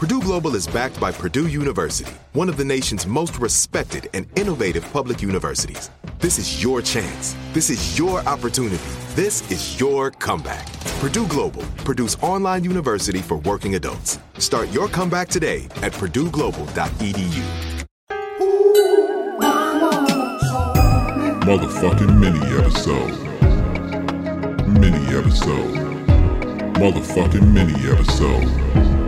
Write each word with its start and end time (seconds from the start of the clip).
Purdue 0.00 0.22
Global 0.22 0.54
is 0.54 0.66
backed 0.66 0.98
by 0.98 1.12
Purdue 1.12 1.48
University, 1.48 2.10
one 2.32 2.48
of 2.48 2.56
the 2.56 2.64
nation's 2.64 3.06
most 3.06 3.38
respected 3.38 4.08
and 4.14 4.26
innovative 4.34 4.82
public 4.94 5.20
universities. 5.20 5.90
This 6.20 6.38
is 6.38 6.62
your 6.62 6.80
chance. 6.80 7.36
This 7.52 7.68
is 7.68 7.98
your 7.98 8.20
opportunity. 8.20 8.82
This 9.14 9.50
is 9.50 9.78
your 9.78 10.10
comeback. 10.10 10.72
Purdue 11.00 11.26
Global, 11.26 11.64
Purdue's 11.84 12.14
online 12.22 12.64
university 12.64 13.18
for 13.18 13.40
working 13.40 13.74
adults. 13.74 14.18
Start 14.38 14.70
your 14.70 14.88
comeback 14.88 15.28
today 15.28 15.64
at 15.82 15.92
purdueglobal.edu. 15.92 17.44
Motherfucking 21.44 22.18
mini 22.18 22.40
episode. 22.56 23.18
Mini 24.66 25.14
episode. 25.14 25.74
Motherfucking 26.76 27.52
mini 27.52 27.74
episode. 27.92 28.99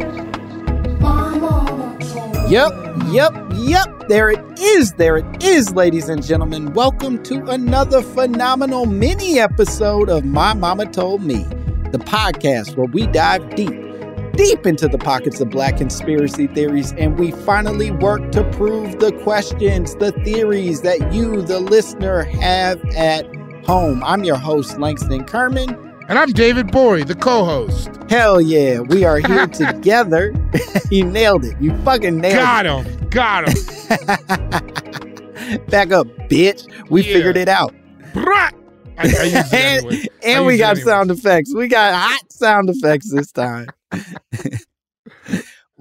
Yep, 2.52 2.74
yep, 3.06 3.34
yep. 3.54 4.08
There 4.08 4.28
it 4.28 4.60
is. 4.60 4.92
There 4.92 5.16
it 5.16 5.42
is, 5.42 5.72
ladies 5.72 6.10
and 6.10 6.22
gentlemen. 6.22 6.74
Welcome 6.74 7.22
to 7.22 7.46
another 7.46 8.02
phenomenal 8.02 8.84
mini 8.84 9.38
episode 9.38 10.10
of 10.10 10.26
My 10.26 10.52
Mama 10.52 10.84
Told 10.84 11.22
Me, 11.22 11.44
the 11.92 11.98
podcast 11.98 12.76
where 12.76 12.88
we 12.88 13.06
dive 13.06 13.54
deep, 13.54 13.72
deep 14.32 14.66
into 14.66 14.86
the 14.86 14.98
pockets 14.98 15.40
of 15.40 15.48
black 15.48 15.78
conspiracy 15.78 16.46
theories 16.46 16.92
and 16.98 17.18
we 17.18 17.30
finally 17.30 17.90
work 17.90 18.30
to 18.32 18.44
prove 18.50 18.98
the 18.98 19.12
questions, 19.22 19.94
the 19.94 20.12
theories 20.22 20.82
that 20.82 21.10
you, 21.10 21.40
the 21.40 21.58
listener, 21.58 22.24
have 22.24 22.84
at 22.94 23.24
home. 23.64 24.04
I'm 24.04 24.24
your 24.24 24.36
host, 24.36 24.78
Langston 24.78 25.24
Kerman. 25.24 25.91
And 26.08 26.18
I'm 26.18 26.30
David 26.32 26.68
Gborie, 26.68 27.06
the 27.06 27.14
co-host. 27.14 27.90
Hell 28.10 28.40
yeah, 28.40 28.80
we 28.80 29.04
are 29.04 29.18
here 29.18 29.46
together. 29.48 30.34
you 30.90 31.04
nailed 31.04 31.44
it. 31.44 31.56
You 31.60 31.76
fucking 31.82 32.18
nailed 32.18 32.36
Got 32.36 32.66
it. 32.66 33.10
Got 33.10 33.48
him. 33.48 33.56
Got 33.96 34.60
him. 34.60 35.66
Back 35.66 35.92
up, 35.92 36.06
bitch. 36.28 36.66
We 36.90 37.02
Yeah. 37.02 37.12
figured 37.14 37.36
it 37.36 37.48
out. 37.48 37.74
I, 38.14 38.50
I 38.98 39.06
it 39.06 39.34
and 39.52 39.54
anyway. 39.86 40.06
I 40.22 40.26
and 40.28 40.46
we 40.46 40.56
got 40.58 40.76
anyway. 40.76 40.84
sound 40.90 41.10
effects. 41.10 41.54
We 41.54 41.68
got 41.68 41.94
hot 41.94 42.32
sound 42.32 42.68
effects 42.70 43.10
this 43.12 43.32
time. 43.32 43.68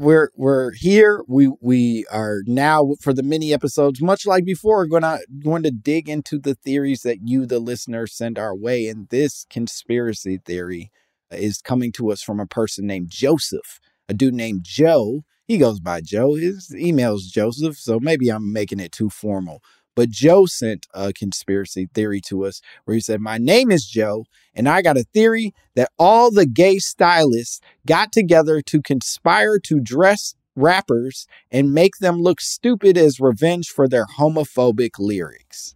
We're 0.01 0.31
we're 0.35 0.71
here. 0.73 1.23
We 1.27 1.51
we 1.61 2.05
are 2.11 2.39
now 2.47 2.95
for 3.01 3.13
the 3.13 3.23
mini 3.23 3.53
episodes, 3.53 4.01
much 4.01 4.25
like 4.25 4.43
before, 4.43 4.87
going 4.87 5.03
to 5.03 5.19
going 5.43 5.63
to 5.63 5.71
dig 5.71 6.09
into 6.09 6.39
the 6.39 6.55
theories 6.55 7.01
that 7.03 7.19
you, 7.23 7.45
the 7.45 7.59
listener, 7.59 8.07
send 8.07 8.39
our 8.39 8.55
way. 8.55 8.87
And 8.87 9.07
this 9.09 9.45
conspiracy 9.49 10.39
theory 10.43 10.91
is 11.29 11.61
coming 11.61 11.91
to 11.93 12.11
us 12.11 12.23
from 12.23 12.39
a 12.39 12.47
person 12.47 12.87
named 12.87 13.09
Joseph, 13.09 13.79
a 14.09 14.13
dude 14.13 14.33
named 14.33 14.61
Joe. 14.63 15.21
He 15.47 15.57
goes 15.57 15.79
by 15.79 16.01
Joe. 16.01 16.35
His 16.35 16.73
email's 16.75 17.27
Joseph, 17.27 17.77
so 17.77 17.99
maybe 17.99 18.29
I'm 18.29 18.51
making 18.51 18.79
it 18.79 18.91
too 18.91 19.09
formal. 19.09 19.61
But 20.01 20.09
Joe 20.09 20.47
sent 20.47 20.87
a 20.95 21.13
conspiracy 21.13 21.87
theory 21.93 22.21
to 22.21 22.43
us 22.43 22.59
where 22.85 22.95
he 22.95 23.01
said, 23.01 23.21
My 23.21 23.37
name 23.37 23.69
is 23.69 23.85
Joe, 23.85 24.25
and 24.55 24.67
I 24.67 24.81
got 24.81 24.97
a 24.97 25.03
theory 25.03 25.53
that 25.75 25.91
all 25.99 26.31
the 26.31 26.47
gay 26.47 26.79
stylists 26.79 27.61
got 27.85 28.11
together 28.11 28.61
to 28.61 28.81
conspire 28.81 29.59
to 29.59 29.79
dress 29.79 30.33
rappers 30.55 31.27
and 31.51 31.71
make 31.71 31.97
them 31.97 32.19
look 32.19 32.41
stupid 32.41 32.97
as 32.97 33.19
revenge 33.19 33.67
for 33.69 33.87
their 33.87 34.07
homophobic 34.07 34.97
lyrics. 34.97 35.75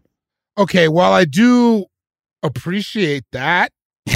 Okay, 0.58 0.88
while 0.88 1.14
I 1.14 1.26
do 1.26 1.86
appreciate 2.42 3.26
that, 3.32 3.72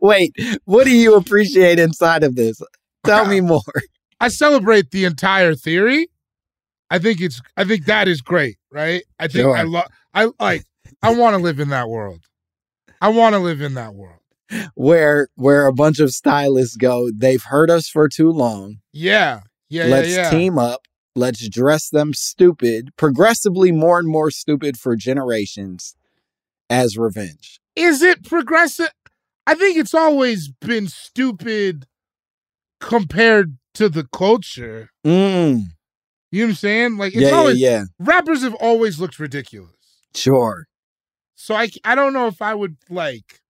Wait, 0.00 0.34
what 0.64 0.84
do 0.84 0.90
you 0.90 1.16
appreciate 1.16 1.78
inside 1.78 2.22
of 2.22 2.34
this? 2.34 2.62
Tell 3.04 3.26
me 3.28 3.42
more. 3.42 3.60
I 4.20 4.28
celebrate 4.28 4.90
the 4.90 5.04
entire 5.04 5.54
theory. 5.54 6.08
I 6.90 6.98
think 6.98 7.20
it's 7.20 7.40
I 7.56 7.64
think 7.64 7.86
that 7.86 8.08
is 8.08 8.20
great, 8.20 8.56
right? 8.70 9.02
I 9.18 9.28
think 9.28 9.46
I 9.46 9.62
love 9.62 9.86
I 10.14 10.28
like 10.38 10.64
I 11.02 11.14
want 11.14 11.34
to 11.34 11.42
live 11.42 11.60
in 11.60 11.70
that 11.70 11.88
world. 11.88 12.24
I 13.00 13.08
want 13.08 13.34
to 13.34 13.38
live 13.38 13.60
in 13.60 13.74
that 13.74 13.94
world. 13.94 14.20
Where 14.74 15.28
where 15.34 15.66
a 15.66 15.72
bunch 15.72 15.98
of 15.98 16.10
stylists 16.10 16.76
go, 16.76 17.10
they've 17.14 17.42
hurt 17.42 17.70
us 17.70 17.88
for 17.88 18.08
too 18.08 18.30
long. 18.30 18.76
Yeah. 18.92 19.40
Yeah, 19.68 19.86
Let's 19.86 20.10
yeah, 20.10 20.16
yeah. 20.16 20.30
team 20.30 20.58
up. 20.58 20.82
Let's 21.16 21.48
dress 21.48 21.88
them 21.88 22.14
stupid, 22.14 22.90
progressively 22.96 23.72
more 23.72 23.98
and 23.98 24.06
more 24.06 24.30
stupid 24.30 24.78
for 24.78 24.94
generations 24.96 25.96
as 26.70 26.96
revenge. 26.96 27.58
Is 27.74 28.02
it 28.02 28.22
progressive? 28.24 28.92
I 29.46 29.54
think 29.54 29.76
it's 29.76 29.94
always 29.94 30.48
been 30.48 30.88
stupid 30.88 31.86
compared 32.80 33.56
to 33.74 33.88
the 33.88 34.06
culture. 34.12 34.90
Mm. 35.04 35.68
You 36.36 36.42
know 36.42 36.48
what 36.48 36.50
I'm 36.50 36.56
saying? 36.56 36.96
Like 36.98 37.14
it's 37.14 37.22
Yeah, 37.22 37.44
yeah, 37.44 37.52
yeah. 37.52 37.84
rappers 37.98 38.42
have 38.42 38.52
always 38.56 39.00
looked 39.00 39.18
ridiculous. 39.18 39.70
Sure. 40.14 40.66
So 41.34 41.54
I 41.54 41.70
I 41.82 41.94
don't 41.94 42.12
know 42.12 42.26
if 42.26 42.42
I 42.42 42.54
would 42.54 42.76
like 42.90 43.40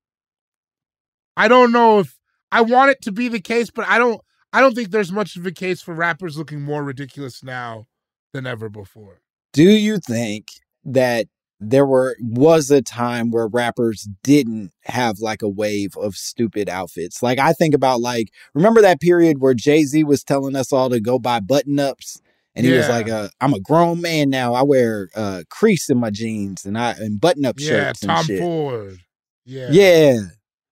I 1.36 1.48
don't 1.48 1.72
know 1.72 1.98
if 1.98 2.16
I 2.52 2.60
want 2.60 2.92
it 2.92 3.02
to 3.02 3.10
be 3.10 3.26
the 3.26 3.40
case, 3.40 3.70
but 3.72 3.88
I 3.88 3.98
don't 3.98 4.20
I 4.52 4.60
don't 4.60 4.76
think 4.76 4.92
there's 4.92 5.10
much 5.10 5.34
of 5.34 5.44
a 5.44 5.50
case 5.50 5.82
for 5.82 5.94
rappers 5.94 6.38
looking 6.38 6.62
more 6.62 6.84
ridiculous 6.84 7.42
now 7.42 7.88
than 8.32 8.46
ever 8.46 8.68
before. 8.68 9.20
Do 9.52 9.64
you 9.64 9.98
think 9.98 10.46
that 10.84 11.26
there 11.58 11.86
were 11.86 12.16
was 12.20 12.70
a 12.70 12.82
time 12.82 13.32
where 13.32 13.48
rappers 13.48 14.08
didn't 14.22 14.70
have 14.84 15.18
like 15.18 15.42
a 15.42 15.48
wave 15.48 15.96
of 15.96 16.14
stupid 16.14 16.68
outfits? 16.68 17.20
Like 17.20 17.40
I 17.40 17.52
think 17.52 17.74
about 17.74 18.00
like 18.00 18.28
remember 18.54 18.80
that 18.82 19.00
period 19.00 19.40
where 19.40 19.54
Jay-Z 19.54 20.04
was 20.04 20.22
telling 20.22 20.54
us 20.54 20.72
all 20.72 20.88
to 20.90 21.00
go 21.00 21.18
buy 21.18 21.40
button-ups 21.40 22.22
and 22.56 22.66
he 22.66 22.72
was 22.72 22.88
Yeah. 22.88 22.92
like 22.94 23.08
uh, 23.08 23.28
I'm 23.40 23.54
a 23.54 23.60
grown 23.60 24.00
man 24.00 24.30
now. 24.30 24.54
I 24.54 24.62
wear 24.62 25.08
uh 25.14 25.42
crease 25.50 25.88
in 25.88 25.98
my 25.98 26.10
jeans 26.10 26.64
and 26.64 26.76
I 26.76 26.92
and 26.92 27.20
button-up 27.20 27.56
Yeah, 27.60 27.68
shirts 27.68 28.02
and 28.02 28.10
Tom 28.10 28.24
shit. 28.24 28.40
Ford. 28.40 28.98
Yeah. 29.44 29.68
Yeah. 29.70 30.18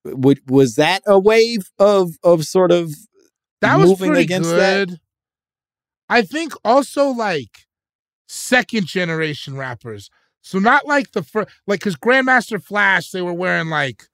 Would 0.07 0.51
was 0.51 0.75
that 0.75 1.03
a 1.07 1.19
wave 1.19 1.71
of 1.79 2.17
of 2.25 2.45
sort 2.45 2.73
of 2.73 2.93
That 3.61 3.77
was 3.79 3.91
moving 3.91 4.17
against 4.17 4.51
good. 4.51 4.91
that? 4.91 4.99
I 6.09 6.23
think 6.23 6.53
also 6.65 7.09
like 7.09 7.67
second 8.29 8.87
generation 8.87 9.57
rappers. 9.57 10.11
So 10.43 10.59
not 10.59 10.87
like 10.87 11.13
the 11.13 11.23
first, 11.23 11.49
like 11.67 11.81
because 11.81 11.97
Grandmaster 11.97 12.63
Flash, 12.63 13.11
they 13.11 13.23
were 13.23 13.33
wearing 13.33 13.69
like 13.71 14.05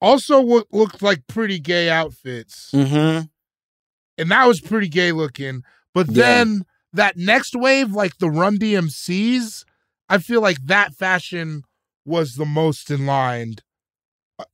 also 0.00 0.40
what 0.40 0.66
looked 0.72 1.02
like 1.02 1.26
pretty 1.26 1.58
gay 1.58 1.90
outfits, 1.90 2.70
Mm-hmm. 2.72 3.26
and 4.18 4.30
that 4.30 4.46
was 4.46 4.60
pretty 4.60 4.88
gay 4.88 5.10
looking. 5.10 5.64
But 5.94 6.06
Yeah. 6.08 6.14
then 6.44 6.62
that 6.92 7.16
next 7.16 7.54
wave, 7.54 7.92
like 7.92 8.18
the 8.18 8.30
Run 8.30 8.58
DMCs, 8.58 9.64
I 10.08 10.18
feel 10.18 10.40
like 10.40 10.58
that 10.66 10.94
fashion 10.94 11.62
was 12.04 12.34
the 12.34 12.46
most 12.46 12.90
in 12.90 13.06
line 13.06 13.56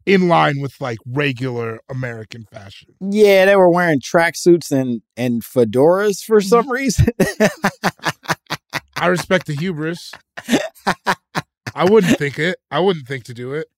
in 0.06 0.28
line 0.28 0.60
with 0.60 0.80
like 0.80 0.98
regular 1.06 1.78
American 1.90 2.44
fashion. 2.50 2.94
Yeah, 3.00 3.44
they 3.44 3.54
were 3.56 3.70
wearing 3.70 4.00
tracksuits 4.00 4.70
and 4.72 5.02
and 5.16 5.42
fedoras 5.42 6.24
for 6.24 6.40
Mm-hmm. 6.40 6.48
some 6.48 6.70
reason. 6.70 7.06
I 8.96 9.06
respect 9.08 9.46
the 9.46 9.54
hubris. 9.54 10.12
I 11.74 11.84
wouldn't 11.84 12.18
think 12.18 12.38
it. 12.38 12.58
I 12.70 12.80
wouldn't 12.80 13.06
think 13.06 13.24
to 13.24 13.34
do 13.34 13.52
it. 13.54 13.68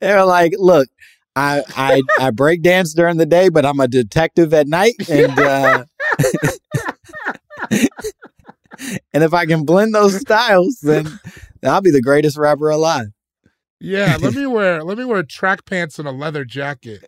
They're 0.00 0.24
like, 0.24 0.52
look, 0.58 0.88
I 1.34 1.62
I 1.76 2.02
I 2.18 2.30
break 2.30 2.62
dance 2.62 2.92
during 2.94 3.16
the 3.16 3.26
day, 3.26 3.48
but 3.48 3.64
I'm 3.64 3.80
a 3.80 3.88
detective 3.88 4.52
at 4.54 4.66
night, 4.68 4.94
and 5.10 5.38
uh, 5.38 5.84
and 9.12 9.24
if 9.24 9.32
I 9.34 9.46
can 9.46 9.64
blend 9.64 9.94
those 9.94 10.16
styles, 10.20 10.78
then 10.82 11.18
I'll 11.62 11.80
be 11.80 11.90
the 11.90 12.02
greatest 12.02 12.36
rapper 12.36 12.68
alive. 12.70 13.08
Yeah, 13.80 14.18
let 14.20 14.34
me 14.34 14.46
wear 14.56 14.82
let 14.84 14.98
me 14.98 15.04
wear 15.04 15.22
track 15.22 15.64
pants 15.64 15.98
and 15.98 16.06
a 16.06 16.12
leather 16.12 16.44
jacket 16.44 17.04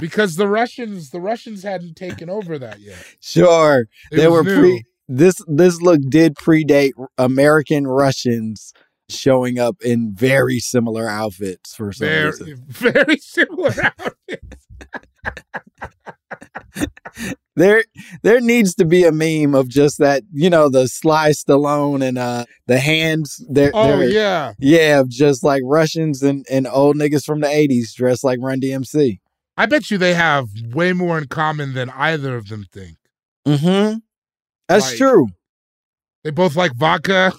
because 0.00 0.36
the 0.36 0.46
Russians 0.48 1.10
the 1.10 1.20
Russians 1.20 1.62
hadn't 1.62 1.94
taken 1.96 2.28
over 2.28 2.58
that 2.58 2.80
yet. 2.80 3.02
sure, 3.20 3.86
It 4.12 4.16
they 4.16 4.28
were 4.28 4.44
new. 4.44 4.58
pre. 4.60 4.84
This 5.08 5.40
this 5.48 5.80
look 5.80 6.00
did 6.08 6.34
predate 6.36 6.92
American 7.18 7.86
Russians 7.86 8.72
showing 9.08 9.58
up 9.58 9.76
in 9.82 10.12
very 10.14 10.60
similar 10.60 11.08
outfits 11.08 11.74
for 11.74 11.92
some 11.92 12.06
very 12.06 12.26
reason. 12.26 12.64
very 12.68 13.16
similar 13.16 13.74
outfits. 13.98 14.66
There 17.56 17.84
there 18.22 18.40
needs 18.40 18.74
to 18.76 18.86
be 18.86 19.04
a 19.04 19.12
meme 19.12 19.54
of 19.54 19.68
just 19.68 19.98
that, 19.98 20.22
you 20.32 20.48
know, 20.48 20.70
the 20.70 20.88
Sly 20.88 21.30
Stallone 21.30 22.02
and 22.02 22.16
uh 22.16 22.46
the 22.66 22.78
hands. 22.78 23.44
They're, 23.50 23.72
Oh 23.74 23.98
they're- 23.98 24.08
yeah, 24.08 24.52
Yeah, 24.58 25.02
just 25.06 25.42
like 25.44 25.60
Russians 25.66 26.22
and, 26.22 26.46
and 26.50 26.66
old 26.66 26.96
niggas 26.96 27.24
from 27.24 27.40
the 27.40 27.48
80s 27.48 27.92
dressed 27.94 28.24
like 28.24 28.38
Run 28.40 28.60
DMC. 28.60 29.18
I 29.58 29.66
bet 29.66 29.90
you 29.90 29.98
they 29.98 30.14
have 30.14 30.48
way 30.72 30.94
more 30.94 31.18
in 31.18 31.26
common 31.26 31.74
than 31.74 31.90
either 31.90 32.34
of 32.36 32.48
them 32.48 32.64
think. 32.72 32.96
Mm-hmm. 33.46 33.98
That's 34.68 34.88
Like- 34.90 34.96
true. 34.98 35.28
They 36.24 36.30
both 36.30 36.56
like 36.56 36.72
vodka. 36.74 37.32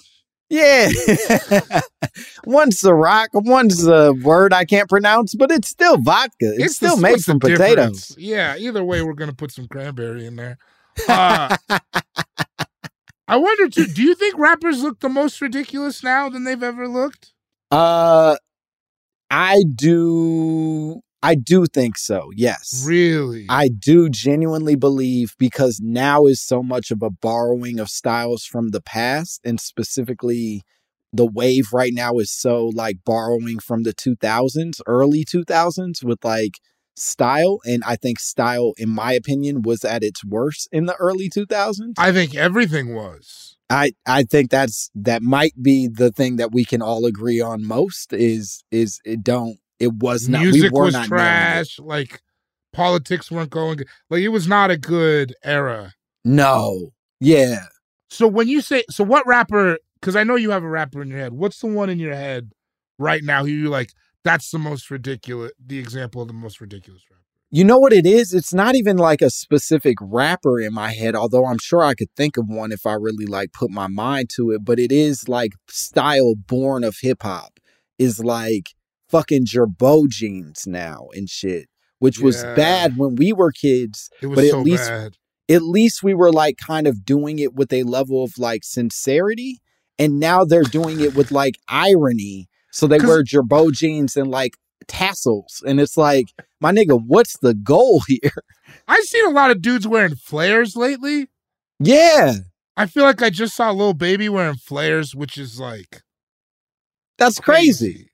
Yeah. 0.50 0.90
one's 2.44 2.82
a 2.84 2.94
rock, 2.94 3.30
one's 3.32 3.86
a 3.86 4.12
word 4.12 4.52
I 4.52 4.64
can't 4.64 4.88
pronounce, 4.88 5.34
but 5.34 5.50
it's 5.50 5.68
still 5.68 5.98
vodka. 5.98 6.30
It's, 6.40 6.78
the- 6.78 6.88
still 6.88 6.96
made 6.98 7.12
what's 7.12 7.24
from 7.24 7.40
potatoes. 7.40 7.68
difference? 7.68 8.16
Yeah, 8.18 8.56
either 8.56 8.84
way, 8.84 9.02
we're 9.02 9.14
gonna 9.14 9.32
put 9.32 9.50
some 9.52 9.68
cranberry 9.68 10.26
in 10.26 10.36
there. 10.36 10.58
Uh, 11.08 11.56
I 13.28 13.36
wonder 13.36 13.68
too. 13.68 13.86
Do 13.86 14.02
you 14.02 14.14
think 14.14 14.36
rappers 14.36 14.82
look 14.82 15.00
the 15.00 15.08
most 15.08 15.40
ridiculous 15.40 16.02
now 16.02 16.28
than 16.28 16.44
they've 16.44 16.62
ever 16.62 16.86
looked? 16.88 17.32
Uh 17.70 18.36
I 19.30 19.64
do 19.74 21.00
I 21.22 21.34
do 21.36 21.64
think 21.66 21.96
so, 21.96 22.30
yes. 22.34 22.84
Really? 22.86 23.46
I 23.48 23.68
do 23.68 24.10
genuinely 24.10 24.74
believe 24.74 25.34
because 25.38 25.80
now 25.82 26.26
is 26.26 26.42
so 26.42 26.62
much 26.62 26.90
of 26.90 27.00
a 27.02 27.10
borrowing 27.10 27.78
of 27.78 27.88
styles 27.88 28.44
from 28.44 28.68
the 28.70 28.80
past 28.82 29.40
and 29.44 29.60
specifically 29.60 30.62
the 31.12 31.26
wave 31.26 31.72
right 31.72 31.92
now 31.92 32.18
is 32.18 32.30
so 32.30 32.66
like 32.66 32.98
borrowing 33.04 33.58
from 33.58 33.82
the 33.82 33.94
2000s, 33.94 34.80
early 34.86 35.24
2000s 35.24 36.02
with 36.02 36.24
like 36.24 36.58
style 36.94 37.58
and 37.64 37.82
I 37.86 37.96
think 37.96 38.20
style 38.20 38.74
in 38.76 38.90
my 38.90 39.12
opinion 39.14 39.62
was 39.62 39.84
at 39.84 40.02
its 40.02 40.24
worst 40.24 40.68
in 40.72 40.86
the 40.86 40.94
early 40.96 41.30
2000s. 41.30 41.94
I 41.98 42.12
think 42.12 42.34
everything 42.34 42.94
was. 42.94 43.56
I 43.70 43.92
I 44.06 44.24
think 44.24 44.50
that's 44.50 44.90
that 44.94 45.22
might 45.22 45.54
be 45.60 45.88
the 45.88 46.10
thing 46.10 46.36
that 46.36 46.52
we 46.52 46.64
can 46.64 46.82
all 46.82 47.06
agree 47.06 47.40
on 47.40 47.66
most 47.66 48.12
is 48.12 48.62
is 48.70 49.00
it 49.04 49.22
don't 49.22 49.58
it 49.80 49.94
was 49.94 50.28
not 50.28 50.42
Music 50.42 50.70
we 50.70 50.78
were 50.78 50.84
was 50.84 50.94
not 50.94 51.06
trash. 51.06 51.78
Like 51.78 52.20
politics 52.72 53.30
weren't 53.30 53.50
going. 53.50 53.80
Like 54.10 54.22
it 54.22 54.28
was 54.28 54.46
not 54.46 54.70
a 54.70 54.76
good 54.76 55.34
era. 55.42 55.94
No. 56.24 56.92
Yeah. 57.20 57.66
So 58.10 58.26
when 58.26 58.48
you 58.48 58.60
say 58.60 58.84
so, 58.90 59.04
what 59.04 59.26
rapper? 59.26 59.78
Because 60.02 60.16
I 60.16 60.24
know 60.24 60.34
you 60.34 60.50
have 60.50 60.64
a 60.64 60.68
rapper 60.68 61.00
in 61.00 61.08
your 61.08 61.20
head. 61.20 61.32
What's 61.32 61.60
the 61.60 61.68
one 61.68 61.88
in 61.88 62.00
your 62.00 62.14
head 62.14 62.50
right 62.98 63.22
now? 63.22 63.44
Who 63.44 63.50
you 63.52 63.68
like? 63.70 63.90
That's 64.24 64.50
the 64.50 64.58
most 64.58 64.90
ridiculous. 64.90 65.52
The 65.64 65.78
example 65.78 66.20
of 66.22 66.28
the 66.28 66.34
most 66.34 66.60
ridiculous 66.60 67.02
rapper. 67.08 67.22
You 67.54 67.64
know 67.64 67.78
what 67.78 67.92
it 67.92 68.04
is? 68.04 68.34
It's 68.34 68.52
not 68.52 68.74
even 68.74 68.96
like 68.96 69.22
a 69.22 69.30
specific 69.30 69.96
rapper 70.00 70.58
in 70.60 70.72
my 70.74 70.92
head, 70.92 71.14
although 71.14 71.46
I'm 71.46 71.58
sure 71.58 71.84
I 71.84 71.94
could 71.94 72.08
think 72.16 72.36
of 72.36 72.46
one 72.48 72.72
if 72.72 72.84
I 72.84 72.94
really 72.94 73.26
like 73.26 73.52
put 73.52 73.70
my 73.70 73.86
mind 73.86 74.28
to 74.36 74.50
it, 74.50 74.64
but 74.64 74.80
it 74.80 74.90
is 74.90 75.28
like 75.28 75.52
style 75.68 76.34
born 76.34 76.82
of 76.82 76.96
hip 77.00 77.22
hop 77.22 77.60
is 77.98 78.18
like 78.20 78.70
fucking 79.08 79.44
Girbaud 79.46 80.08
jeans 80.08 80.66
now 80.66 81.08
and 81.14 81.28
shit, 81.28 81.68
which 82.00 82.18
was 82.18 82.42
bad 82.42 82.96
when 82.96 83.14
we 83.16 83.32
were 83.32 83.52
kids. 83.52 84.08
It 84.22 84.26
was 84.28 84.36
But 84.36 84.44
at 84.46 84.50
so 84.50 84.62
least- 84.62 84.88
bad. 84.88 85.16
At 85.50 85.62
least 85.62 86.02
we 86.02 86.14
were 86.14 86.32
like 86.32 86.56
kind 86.56 86.86
of 86.86 87.04
doing 87.04 87.38
it 87.38 87.52
with 87.54 87.72
a 87.72 87.82
level 87.82 88.24
of 88.24 88.38
like 88.38 88.64
sincerity. 88.64 89.60
And 89.98 90.18
now 90.18 90.44
they're 90.44 90.62
doing 90.62 91.00
it 91.00 91.14
with 91.14 91.30
like 91.30 91.58
irony. 91.68 92.48
So 92.70 92.86
they 92.86 92.98
wear 92.98 93.22
Girbaud 93.22 93.72
jeans 93.74 94.16
and 94.16 94.30
like 94.30 94.56
tassels. 94.88 95.62
And 95.66 95.78
it's 95.80 95.96
like, 95.96 96.26
my 96.60 96.72
nigga, 96.72 97.00
what's 97.06 97.38
the 97.38 97.54
goal 97.54 98.02
here? 98.08 98.32
I've 98.88 99.04
seen 99.04 99.26
a 99.26 99.30
lot 99.30 99.50
of 99.50 99.60
dudes 99.62 99.86
wearing 99.86 100.14
flares 100.16 100.74
lately. 100.76 101.28
Yeah, 101.78 102.34
I 102.76 102.86
feel 102.86 103.04
like 103.04 103.22
I 103.22 103.30
just 103.30 103.54
saw 103.56 103.70
a 103.70 103.74
little 103.74 103.92
baby 103.94 104.28
wearing 104.28 104.54
flares, 104.56 105.14
which 105.14 105.36
is 105.36 105.58
like 105.60 106.02
that's 107.18 107.38
crazy. 107.38 108.10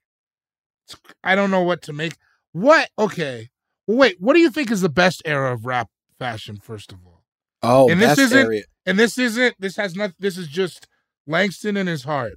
It's- 0.87 1.13
I 1.23 1.35
don't 1.35 1.51
know 1.51 1.61
what 1.61 1.83
to 1.83 1.93
make. 1.93 2.15
What? 2.51 2.89
Okay. 2.97 3.49
Well, 3.85 3.97
wait. 3.97 4.15
What 4.19 4.33
do 4.33 4.39
you 4.39 4.49
think 4.49 4.71
is 4.71 4.81
the 4.81 4.89
best 4.89 5.21
era 5.23 5.53
of 5.53 5.65
rap 5.67 5.89
fashion? 6.17 6.57
First 6.61 6.91
of 6.91 6.97
all, 7.05 7.23
Oh, 7.61 7.89
And 7.91 8.01
this 8.01 8.17
isn't- 8.17 8.37
area. 8.37 8.63
and 8.87 8.97
this 8.97 9.17
isn't. 9.19 9.55
This 9.59 9.75
has 9.75 9.95
not. 9.95 10.11
This 10.19 10.35
is 10.37 10.47
just 10.47 10.87
Langston 11.29 11.77
and 11.77 11.87
his 11.87 12.03
heart. 12.03 12.33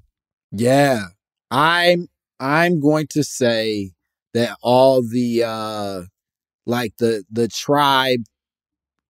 Yeah. 0.53 1.07
I'm 1.51 2.09
I'm 2.39 2.79
going 2.81 3.07
to 3.11 3.25
say 3.25 3.93
that 4.35 4.57
all 4.63 5.03
the 5.03 5.43
uh 5.45 6.03
like 6.67 6.93
the 6.99 7.25
the 7.31 7.49
Tribe 7.49 8.21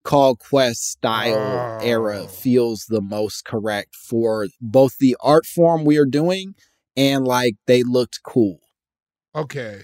Called 0.05 0.39
Quest 0.41 0.83
style 0.91 1.79
era 1.83 2.23
Oh. 2.23 2.27
feels 2.27 2.87
the 2.89 3.01
most 3.01 3.45
correct 3.45 3.95
for 3.95 4.49
both 4.61 4.99
the 4.99 5.17
art 5.21 5.47
form 5.47 5.85
we 5.85 5.97
are 5.97 6.07
doing 6.07 6.55
and 6.97 7.25
like 7.27 7.55
they 7.67 7.83
looked 7.83 8.21
cool. 8.25 8.59
Okay. 9.35 9.83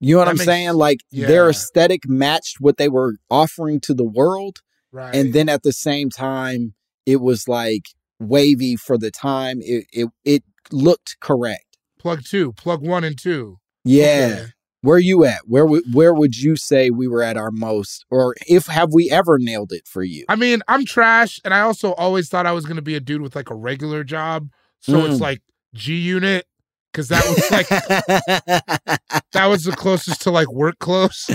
You 0.00 0.14
know 0.14 0.18
what 0.20 0.24
That 0.24 0.30
I'm 0.30 0.36
makes- 0.38 0.44
saying? 0.46 0.72
Like 0.74 1.00
their 1.12 1.50
aesthetic 1.50 2.08
matched 2.08 2.60
what 2.60 2.76
they 2.78 2.88
were 2.88 3.16
offering 3.30 3.80
to 3.80 3.94
the 3.94 4.04
world 4.04 4.58
Right. 4.90 5.14
and 5.14 5.32
then 5.32 5.48
at 5.48 5.62
the 5.62 5.72
same 5.72 6.10
time 6.10 6.74
it 7.06 7.16
was 7.20 7.46
like 7.48 7.86
wavy 8.22 8.76
for 8.76 8.96
the 8.98 9.10
time 9.10 9.58
it 9.62 9.86
it, 9.92 10.08
it 10.24 10.42
looked 10.70 11.16
correct 11.20 11.64
plug 11.98 12.22
two, 12.24 12.52
plug 12.54 12.80
one 12.86 13.04
and 13.04 13.18
two. 13.18 13.58
yeah 13.84 14.26
Okay. 14.40 14.46
where 14.82 14.98
you 14.98 15.24
at 15.24 15.40
where 15.46 15.64
would 15.66 15.84
where 15.94 16.12
would 16.12 16.36
you 16.36 16.56
say 16.56 16.90
we 16.90 17.06
were 17.06 17.22
at 17.22 17.36
our 17.36 17.50
most 17.52 18.04
or 18.10 18.34
if 18.48 18.66
have 18.66 18.92
we 18.92 19.10
ever 19.10 19.38
nailed 19.38 19.72
it 19.72 19.86
for 19.86 20.02
you 20.02 20.24
I 20.28 20.34
mean, 20.36 20.60
I'm 20.66 20.84
trash, 20.84 21.40
and 21.44 21.52
I 21.54 21.60
also 21.60 21.92
always 21.94 22.28
thought 22.28 22.46
I 22.46 22.52
was 22.52 22.64
gonna 22.66 22.82
be 22.82 22.96
a 22.96 23.00
dude 23.00 23.22
with 23.22 23.36
like 23.36 23.50
a 23.50 23.54
regular 23.54 24.02
job. 24.04 24.48
So 24.80 24.94
Mm. 24.98 25.12
it's 25.12 25.20
like 25.20 25.42
G 25.74 25.94
Unit, 25.96 26.46
because 26.92 27.08
that 27.08 27.24
was 27.28 27.50
like 27.50 27.68
that 29.32 29.46
was 29.46 29.62
the 29.64 29.72
closest 29.72 30.22
to 30.22 30.30
like 30.30 30.50
work 30.52 30.78
clothes. 30.78 31.30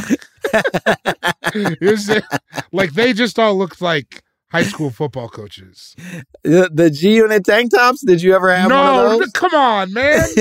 It 1.53 2.23
like 2.71 2.93
they 2.93 3.13
just 3.13 3.39
all 3.39 3.57
looked 3.57 3.81
like 3.81 4.21
high 4.51 4.63
school 4.63 4.89
football 4.89 5.29
coaches. 5.29 5.95
the, 6.43 6.69
the 6.73 6.89
G 6.89 7.15
Unit 7.15 7.43
tank 7.45 7.71
tops 7.71 8.03
did 8.05 8.21
you 8.21 8.33
ever 8.35 8.53
have 8.55 8.69
no, 8.69 9.03
one 9.05 9.05
of 9.13 9.19
th- 9.19 9.33
come 9.33 9.53
on, 9.53 9.93
man. 9.93 10.19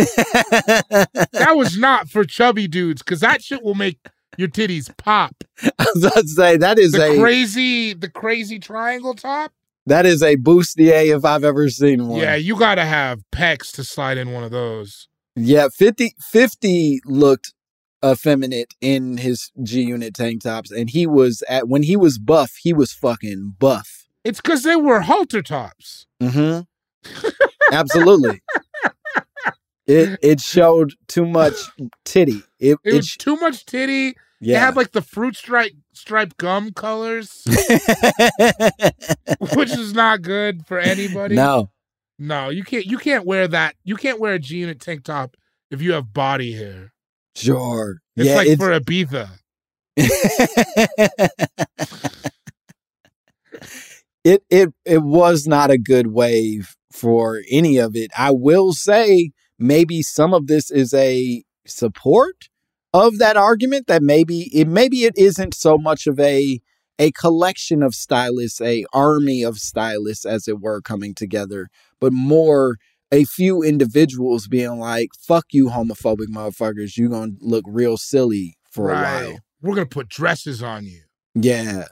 that 1.32 1.52
was 1.54 1.76
not 1.78 2.08
for 2.08 2.24
chubby 2.24 2.68
dudes 2.68 3.02
because 3.02 3.20
that 3.20 3.42
shit 3.42 3.62
will 3.62 3.74
make 3.74 3.98
your 4.36 4.48
titties 4.48 4.94
pop. 4.96 5.34
I 5.78 5.86
was 5.94 6.04
about 6.04 6.22
to 6.22 6.28
say 6.28 6.56
that 6.58 6.78
is 6.78 6.92
The 6.92 7.12
a 7.14 7.18
crazy, 7.18 7.94
the 7.94 8.10
crazy 8.10 8.58
triangle 8.58 9.14
top. 9.14 9.52
that 9.86 10.04
is 10.06 10.22
a 10.22 10.36
bustier 10.36 11.16
if 11.16 11.24
I've 11.24 11.44
ever 11.44 11.68
seen 11.70 12.08
one 12.08 12.20
Yeah, 12.20 12.34
you 12.36 12.56
got 12.58 12.74
to 12.76 12.84
have 12.84 13.20
pecs 13.32 13.72
to 13.76 13.84
slide 13.84 14.18
in 14.18 14.32
one 14.32 14.44
of 14.44 14.50
those. 14.50 15.08
Yeah, 15.38 15.68
50, 15.74 16.14
50 16.20 17.00
looked 17.06 17.52
effeminate 18.12 18.74
in 18.80 19.18
his 19.18 19.50
G 19.62 19.82
Unit 19.82 20.14
tank 20.14 20.42
tops, 20.42 20.70
and 20.70 20.90
he 20.90 21.06
was 21.06 21.42
at 21.48 21.68
when 21.68 21.82
he 21.82 21.96
was 21.96 22.18
buff, 22.18 22.56
he 22.62 22.72
was 22.72 22.92
fucking 22.92 23.56
buff. 23.58 24.06
It's 24.24 24.40
because 24.40 24.62
they 24.62 24.76
were 24.76 25.00
halter 25.00 25.42
tops. 25.42 26.06
Mm-hmm. 26.22 27.28
Absolutely. 27.72 28.42
It 29.86 30.18
it 30.20 30.40
showed 30.40 30.94
too 31.06 31.24
much 31.26 31.54
titty. 32.04 32.42
It, 32.58 32.72
It 32.72 32.78
it, 32.84 32.94
was 32.94 33.06
sh- 33.06 33.18
too 33.18 33.36
much 33.36 33.64
titty. 33.66 34.08
It 34.08 34.16
yeah. 34.40 34.58
had 34.58 34.76
like 34.76 34.92
the 34.92 35.00
fruit 35.00 35.36
stripe 35.36 35.72
stripe 35.92 36.36
gum 36.36 36.72
colors, 36.72 37.42
which 39.54 39.70
is 39.70 39.94
not 39.94 40.22
good 40.22 40.66
for 40.66 40.78
anybody. 40.78 41.36
no, 41.36 41.70
No, 42.18 42.48
you 42.50 42.64
can't. 42.64 42.84
You 42.84 42.98
can't 42.98 43.24
wear 43.24 43.46
that. 43.48 43.76
You 43.84 43.96
can't 43.96 44.18
wear 44.20 44.34
a 44.34 44.38
G 44.38 44.58
unit 44.58 44.80
tank 44.80 45.04
top 45.04 45.36
if 45.70 45.80
you 45.80 45.92
have 45.92 46.12
body 46.12 46.52
hair. 46.54 46.92
Sure. 47.36 48.00
It's 48.16 48.28
yeah, 48.28 48.36
like 48.36 48.48
it's, 48.48 48.62
for 48.62 48.80
Ibiza. 48.80 49.28
it 54.24 54.42
it 54.50 54.70
it 54.84 55.02
was 55.02 55.46
not 55.46 55.70
a 55.70 55.78
good 55.78 56.08
wave 56.08 56.74
for 56.92 57.42
any 57.50 57.76
of 57.76 57.94
it. 57.94 58.10
I 58.16 58.30
will 58.30 58.72
say 58.72 59.32
maybe 59.58 60.02
some 60.02 60.32
of 60.32 60.46
this 60.46 60.70
is 60.70 60.94
a 60.94 61.44
support 61.66 62.48
of 62.94 63.18
that 63.18 63.36
argument 63.36 63.86
that 63.86 64.02
maybe 64.02 64.50
it 64.54 64.66
maybe 64.66 65.04
it 65.04 65.16
isn't 65.18 65.54
so 65.54 65.76
much 65.76 66.06
of 66.06 66.18
a 66.18 66.60
a 66.98 67.12
collection 67.12 67.82
of 67.82 67.94
stylists, 67.94 68.60
a 68.62 68.86
army 68.92 69.42
of 69.42 69.58
stylists 69.58 70.24
as 70.24 70.48
it 70.48 70.60
were 70.60 70.80
coming 70.80 71.14
together, 71.14 71.68
but 72.00 72.12
more 72.12 72.76
a 73.12 73.24
few 73.24 73.62
individuals 73.62 74.48
being 74.48 74.78
like, 74.78 75.10
fuck 75.18 75.46
you 75.52 75.68
homophobic 75.68 76.26
motherfuckers, 76.28 76.96
You're 76.96 77.08
going 77.08 77.36
to 77.38 77.44
look 77.44 77.64
real 77.66 77.96
silly 77.96 78.56
for 78.70 78.90
a 78.90 78.94
while. 78.94 79.38
We're 79.62 79.74
gonna 79.74 79.86
put 79.86 80.08
dresses 80.08 80.62
on 80.62 80.84
you. 80.84 81.02
Yeah. 81.34 81.86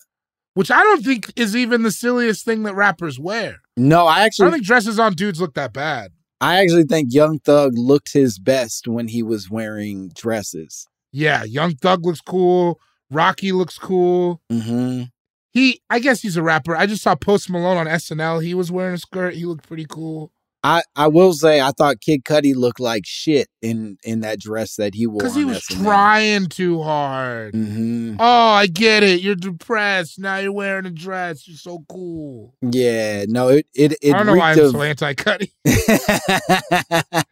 Which 0.54 0.70
I 0.70 0.82
don't 0.82 1.02
think 1.04 1.32
is 1.34 1.56
even 1.56 1.82
the 1.82 1.90
silliest 1.90 2.44
thing 2.44 2.62
that 2.64 2.74
rappers 2.74 3.18
wear. 3.18 3.56
No, 3.76 4.06
I 4.06 4.20
actually. 4.20 4.44
I 4.44 4.46
don't 4.46 4.52
think 4.54 4.66
dresses 4.66 4.98
on 4.98 5.14
dudes 5.14 5.40
look 5.40 5.54
that 5.54 5.72
bad. 5.72 6.12
I 6.40 6.60
actually 6.60 6.84
think 6.84 7.08
Young 7.12 7.38
Thug 7.40 7.72
looked 7.76 8.12
his 8.12 8.38
best 8.38 8.86
when 8.86 9.08
he 9.08 9.22
was 9.22 9.50
wearing 9.50 10.10
dresses. 10.14 10.86
Yeah, 11.10 11.42
Young 11.44 11.74
Thug 11.74 12.04
looks 12.04 12.20
cool. 12.20 12.78
Rocky 13.10 13.50
looks 13.52 13.78
cool. 13.78 14.42
hmm 14.50 15.04
He, 15.52 15.80
I 15.88 15.98
guess 16.00 16.20
he's 16.20 16.36
a 16.36 16.42
rapper. 16.42 16.76
I 16.76 16.86
just 16.86 17.02
saw 17.02 17.14
Post 17.14 17.48
Malone 17.50 17.76
on 17.78 17.86
SNL. 17.86 18.44
He 18.44 18.54
was 18.54 18.70
wearing 18.70 18.94
a 18.94 18.98
skirt. 18.98 19.34
He 19.34 19.46
looked 19.46 19.66
pretty 19.66 19.86
cool. 19.88 20.32
I, 20.66 20.80
I 20.96 21.08
will 21.08 21.34
say 21.34 21.60
I 21.60 21.72
thought 21.72 22.00
Kid 22.00 22.24
Cudi 22.24 22.54
looked 22.56 22.80
like 22.80 23.02
shit 23.04 23.48
in 23.60 23.98
in 24.02 24.20
that 24.20 24.40
dress 24.40 24.76
that 24.76 24.94
he 24.94 25.06
wore. 25.06 25.18
Because 25.18 25.34
he 25.36 25.44
was 25.44 25.58
SNL. 25.70 25.82
trying 25.84 26.46
too 26.46 26.82
hard. 26.82 27.52
Mhm. 27.52 28.16
Oh, 28.18 28.24
I 28.24 28.66
get 28.66 29.02
it. 29.02 29.20
You're 29.20 29.34
depressed. 29.34 30.18
Now 30.18 30.38
you're 30.38 30.52
wearing 30.52 30.86
a 30.86 30.90
dress. 30.90 31.46
You're 31.46 31.58
so 31.58 31.84
cool. 31.90 32.54
Yeah, 32.62 33.26
no, 33.28 33.48
it 33.48 33.66
it 33.74 33.92
it 34.00 34.14
I 34.14 34.16
don't 34.16 34.26
know 34.26 34.36
why 34.36 34.52
I'm 34.52 34.58
reeked 34.58 34.70
so 34.72 34.78
of. 34.80 34.86
anti 34.86 35.12
Cudi. 35.14 35.50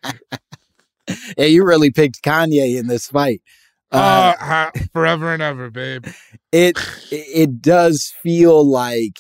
yeah, 1.39 1.47
you 1.47 1.65
really 1.65 1.91
picked 1.91 2.23
Kanye 2.23 2.79
in 2.79 2.87
this 2.87 3.07
fight. 3.07 3.41
Uh, 3.91 4.35
Uh, 4.41 4.71
forever 4.93 5.33
and 5.33 5.43
ever, 5.43 5.71
babe. 5.71 6.05
it 6.53 6.79
it 7.11 7.63
does 7.63 8.13
feel 8.23 8.63
like 8.69 9.17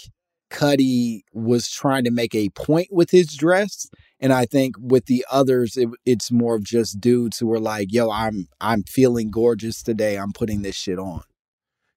Cudi 0.53 1.23
was 1.33 1.69
trying 1.71 2.05
to 2.05 2.11
make 2.11 2.35
a 2.35 2.51
point 2.51 2.89
with 2.93 3.11
his 3.11 3.35
dress, 3.37 3.89
and 4.21 4.33
I 4.33 4.47
think 4.47 4.77
with 4.79 5.07
the 5.07 5.25
others, 5.31 5.77
it, 5.77 5.89
it's 6.07 6.31
more 6.31 6.55
of 6.57 6.65
just 6.65 7.01
dudes 7.01 7.39
who 7.39 7.53
are 7.53 7.61
like, 7.61 7.93
"Yo, 7.93 8.11
I'm 8.11 8.49
I'm 8.61 8.85
feeling 8.85 9.31
gorgeous 9.31 9.83
today. 9.83 10.17
I'm 10.19 10.33
putting 10.33 10.63
this 10.63 10.77
shit 10.77 10.99
on." 10.99 11.23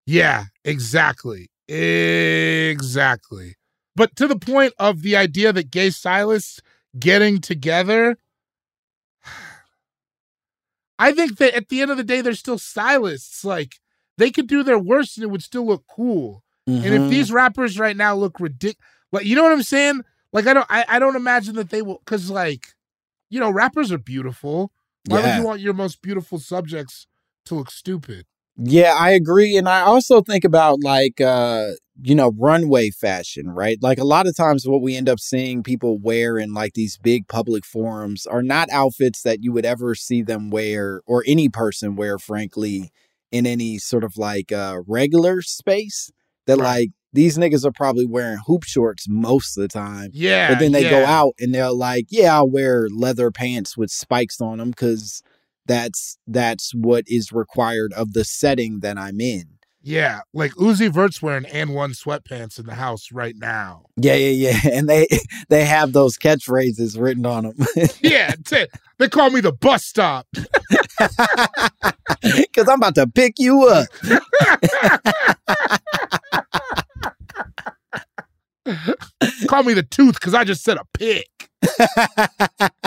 Yeah, 0.06 0.46
exactly. 0.64 1.50
Exactly. 1.68 3.56
But 3.96 4.16
to 4.18 4.28
the 4.28 4.38
point 4.40 4.74
of 4.78 5.02
the 5.02 5.16
idea 5.16 5.54
that 5.54 5.72
gay 5.72 5.90
stylists 5.90 6.62
getting 7.00 7.42
together, 7.42 8.18
I 11.00 11.12
think 11.12 11.38
that 11.38 11.56
at 11.56 11.70
the 11.70 11.82
end 11.82 11.92
of 11.92 11.98
the 11.98 12.04
day, 12.04 12.22
they're 12.22 12.34
still 12.34 12.58
stylists. 12.60 13.44
Like, 13.44 13.76
they 14.18 14.32
could 14.32 14.48
do 14.48 14.64
their 14.64 14.80
worst 14.80 15.18
and 15.18 15.26
it 15.26 15.30
would 15.32 15.44
still 15.44 15.66
look 15.66 15.84
cool. 15.90 16.44
And 16.67 16.86
if 16.86 17.10
these 17.10 17.31
rappers 17.31 17.77
right 17.77 17.95
now 17.95 18.15
look 18.15 18.39
ridiculous, 18.39 18.77
like, 19.12 19.25
you 19.25 19.36
know 19.36 19.43
what 19.43 19.51
I'm 19.51 19.63
saying? 19.63 20.01
Like, 20.34 20.48
I 20.48 20.53
don't, 20.53 20.67
I, 20.69 20.86
I 20.88 21.00
don't 21.00 21.15
imagine 21.15 21.55
that 21.55 21.69
they 21.69 21.81
will, 21.81 22.01
because, 22.03 22.29
like, 22.29 22.74
you 23.29 23.39
know, 23.39 23.50
rappers 23.51 23.91
are 23.91 23.98
beautiful. 23.98 24.72
Why 25.07 25.22
would 25.22 25.36
you 25.36 25.43
want 25.43 25.62
your 25.62 25.74
most 25.74 26.01
beautiful 26.01 26.39
subjects 26.39 27.07
to 27.45 27.55
look 27.55 27.69
stupid? 27.69 28.25
Yeah, 28.57 28.95
I 28.98 29.12
agree. 29.12 29.57
And 29.57 29.67
I 29.67 29.81
also 29.81 30.22
think 30.22 30.43
about 30.43 30.81
like 30.81 31.19
uh, 31.19 31.72
you 32.01 32.15
know, 32.15 32.31
runway 32.38 32.89
fashion, 32.89 33.50
right? 33.50 33.77
Like 33.81 34.00
a 34.00 34.05
lot 34.05 34.27
of 34.27 34.36
times 34.36 34.67
what 34.67 34.81
we 34.81 34.95
end 34.95 35.10
up 35.10 35.19
seeing 35.19 35.62
people 35.62 35.98
wear 35.98 36.38
in 36.38 36.53
like 36.53 36.74
these 36.74 36.98
big 36.98 37.27
public 37.27 37.65
forums 37.65 38.25
are 38.25 38.43
not 38.43 38.69
outfits 38.72 39.22
that 39.24 39.43
you 39.43 39.51
would 39.51 39.65
ever 39.65 39.93
see 39.93 40.22
them 40.22 40.50
wear 40.50 41.01
or 41.05 41.24
any 41.27 41.50
person 41.50 41.95
wear, 41.95 42.17
frankly, 42.17 42.91
in 43.31 43.45
any 43.45 43.77
sort 43.77 44.03
of 44.03 44.17
like 44.17 44.51
uh 44.51 44.79
regular 44.88 45.41
space. 45.41 46.12
That 46.48 46.58
Right. 46.58 46.64
like 46.80 46.90
these 47.14 47.38
niggas 47.38 47.66
are 47.66 47.72
probably 47.72 48.06
wearing 48.06 48.38
hoop 48.46 48.64
shorts 48.66 49.06
most 49.08 49.58
of 49.58 49.62
the 49.62 49.68
time. 49.70 50.10
Yeah. 50.14 50.50
But 50.52 50.60
then 50.60 50.72
they 50.74 50.90
go 50.90 51.06
out 51.06 51.34
and 51.40 51.54
they're 51.56 51.72
like, 51.72 52.08
yeah, 52.10 52.36
I'll 52.36 52.50
wear 52.50 52.88
leather 52.90 53.32
pants 53.32 53.78
with 53.78 53.90
spikes 53.90 54.42
on 54.42 54.58
them 54.58 54.70
because 54.72 55.24
that's 55.66 56.18
that's 56.28 56.74
what 56.75 57.06
is 57.08 57.32
required 57.32 57.94
of 57.94 58.14
the 58.14 58.24
setting 58.25 58.82
that 58.82 58.98
I'm 58.98 59.20
in. 59.22 59.46
Yeah, 59.88 60.22
like 60.34 60.52
Uzi 60.54 60.90
Vert's 60.92 61.22
wearing 61.22 61.46
and 61.46 61.75
one 61.75 61.92
sweatpants 61.92 62.58
in 62.60 62.66
the 62.66 62.74
house 62.74 63.12
right 63.12 63.36
now. 63.38 63.86
Yeah, 63.98 64.16
yeah, 64.16 64.52
yeah. 64.52 64.60
And 64.74 64.90
they 64.90 65.08
they 65.50 65.64
have 65.64 65.94
those 65.94 66.18
catchphrases 66.18 67.00
written 67.00 67.25
on 67.25 67.44
them 67.44 67.56
Yeah, 68.02 68.34
t- 68.46 68.66
they 68.98 69.08
call 69.10 69.30
me 69.30 69.42
the 69.42 69.52
bus 69.54 69.86
stop. 69.86 70.25
because 72.24 72.68
I'm 72.68 72.80
about 72.80 72.96
to 72.96 73.06
pick 73.08 73.36
you 73.38 73.68
up. 73.68 73.88
call 79.48 79.63
me 79.63 79.74
the 79.74 79.84
tooth 79.84 80.15
because 80.15 80.34
I 80.34 80.43
just 80.43 80.63
said 80.63 80.77
a 80.77 80.86
pick. 80.93 81.29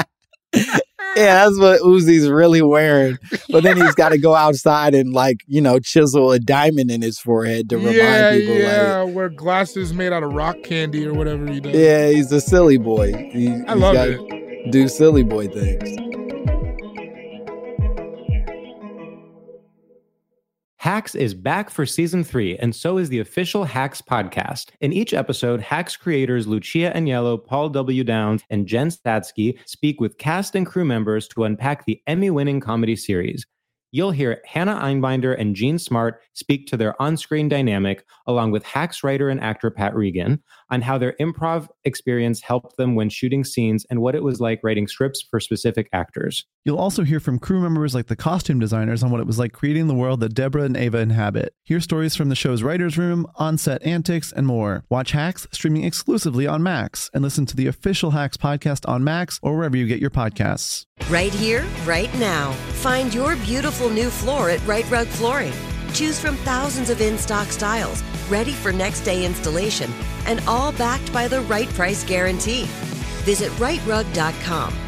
Yeah, 1.17 1.45
that's 1.45 1.59
what 1.59 1.81
Uzi's 1.81 2.29
really 2.29 2.63
wearing. 2.63 3.19
But 3.51 3.65
then 3.65 3.77
he's 3.77 3.95
got 3.95 4.11
to 4.11 4.19
go 4.19 4.35
outside 4.37 4.95
and 4.95 5.13
like 5.13 5.39
you 5.47 5.61
know 5.61 5.81
chisel 5.81 6.31
a 6.31 6.39
diamond 6.39 6.91
in 6.93 7.03
his 7.03 7.19
forehead 7.19 7.69
to 7.71 7.77
remind 7.79 7.97
yeah, 7.97 8.31
people. 8.33 8.55
yeah, 8.55 9.01
Like, 9.01 9.15
wear 9.15 9.29
glasses 9.29 9.93
made 9.93 10.13
out 10.13 10.23
of 10.23 10.33
rock 10.33 10.63
candy 10.63 11.07
or 11.07 11.15
whatever 11.15 11.51
he 11.51 11.61
does. 11.61 11.75
yeah, 11.75 12.09
he's 12.09 12.31
a 12.31 12.41
silly 12.41 12.79
boy. 12.79 13.13
He, 13.33 13.49
I 13.49 13.73
he's 13.73 13.83
love 13.83 13.97
it. 13.97 14.71
Do 14.71 14.87
silly 14.87 15.25
boy 15.25 15.49
things. 15.49 16.08
Hacks 20.89 21.15
is 21.15 21.35
back 21.35 21.69
for 21.69 21.85
season 21.85 22.25
three, 22.25 22.57
and 22.57 22.75
so 22.75 22.97
is 22.97 23.11
the 23.11 23.19
official 23.19 23.65
Hacks 23.65 24.01
podcast. 24.01 24.71
In 24.81 24.91
each 24.91 25.13
episode, 25.13 25.61
Hacks 25.61 25.99
creators 25.99 26.47
Lucia 26.47 26.91
Aniello, 26.97 27.45
Paul 27.45 27.69
W. 27.69 28.03
Downs, 28.03 28.43
and 28.49 28.67
Jen 28.67 28.89
Statsky 28.89 29.59
speak 29.67 30.01
with 30.01 30.17
cast 30.17 30.55
and 30.55 30.65
crew 30.65 30.87
members 30.87 31.29
to 31.29 31.45
unpack 31.45 31.85
the 31.85 32.01
Emmy 32.07 32.31
winning 32.31 32.59
comedy 32.59 32.97
series. 32.97 33.45
You'll 33.91 34.13
hear 34.13 34.41
Hannah 34.47 34.81
Einbinder 34.83 35.39
and 35.39 35.55
Jean 35.55 35.79
Smart 35.79 36.23
speak 36.33 36.67
to 36.69 36.77
their 36.79 37.01
on 37.01 37.19
screen 37.19 37.51
dynamic, 37.51 38.07
along 38.27 38.53
with 38.53 38.65
Hacks 38.65 39.05
writer 39.05 39.29
and 39.29 39.43
actor 39.43 39.71
Pat 39.71 39.95
Regan, 39.95 40.43
on 40.71 40.81
how 40.81 40.97
their 40.97 41.15
improv 41.21 41.69
experience 41.85 42.41
helped 42.41 42.79
them 42.79 42.95
when 42.95 43.11
shooting 43.11 43.45
scenes 43.45 43.85
and 43.91 44.01
what 44.01 44.15
it 44.15 44.23
was 44.23 44.41
like 44.41 44.61
writing 44.63 44.89
scripts 44.89 45.23
for 45.31 45.39
specific 45.39 45.91
actors. 45.93 46.47
You'll 46.69 46.77
also 46.77 47.03
hear 47.03 47.19
from 47.19 47.39
crew 47.39 47.63
members 47.63 47.95
like 47.95 48.09
the 48.09 48.15
costume 48.15 48.59
designers 48.59 49.03
on 49.03 49.11
what 49.11 49.23
it 49.23 49.27
was 49.27 49.39
like 49.39 49.55
creating 49.55 49.87
the 49.87 49.95
world 49.95 50.21
that 50.21 50.35
Deborah 50.35 50.65
and 50.65 50.77
Ava 50.77 50.99
inhabit. 50.99 51.55
Hear 51.65 51.81
stories 51.81 52.15
from 52.15 52.29
the 52.29 52.35
show's 52.35 52.63
writer's 52.63 52.99
room, 52.99 53.27
on 53.37 53.57
set 53.57 53.83
antics, 53.85 54.33
and 54.33 54.47
more. 54.47 54.85
Watch 54.91 55.13
Hacks 55.13 55.47
streaming 55.51 55.85
exclusively 55.85 56.47
on 56.47 56.63
Max 56.63 57.09
and 57.15 57.23
listen 57.23 57.47
to 57.47 57.57
the 57.57 57.69
official 57.69 58.11
Hacks 58.11 58.37
podcast 58.37 58.87
on 58.87 59.03
Max 59.03 59.41
or 59.43 59.57
wherever 59.57 59.79
you 59.79 59.87
get 59.87 59.99
your 59.99 60.11
podcasts. 60.11 60.85
Right 61.09 61.33
here, 61.33 61.65
right 61.87 62.13
now. 62.19 62.53
Find 62.83 63.15
your 63.15 63.37
beautiful 63.37 63.89
new 63.89 64.11
floor 64.11 64.51
at 64.51 64.63
Rite 64.67 64.91
Rug 64.91 65.07
Flooring. 65.07 65.55
Choose 65.95 66.21
from 66.21 66.37
thousands 66.37 66.91
of 66.91 67.01
in 67.01 67.17
stock 67.17 67.49
styles, 67.49 68.03
ready 68.29 68.53
for 68.53 68.73
next 68.73 69.01
day 69.05 69.25
installation, 69.25 69.91
and 70.27 70.43
all 70.47 70.73
backed 70.73 71.15
by 71.15 71.29
the 71.29 71.41
right 71.41 71.69
price 71.71 72.05
guarantee. 72.05 72.65
Visit 73.25 73.51
riterug.com. 73.53 74.88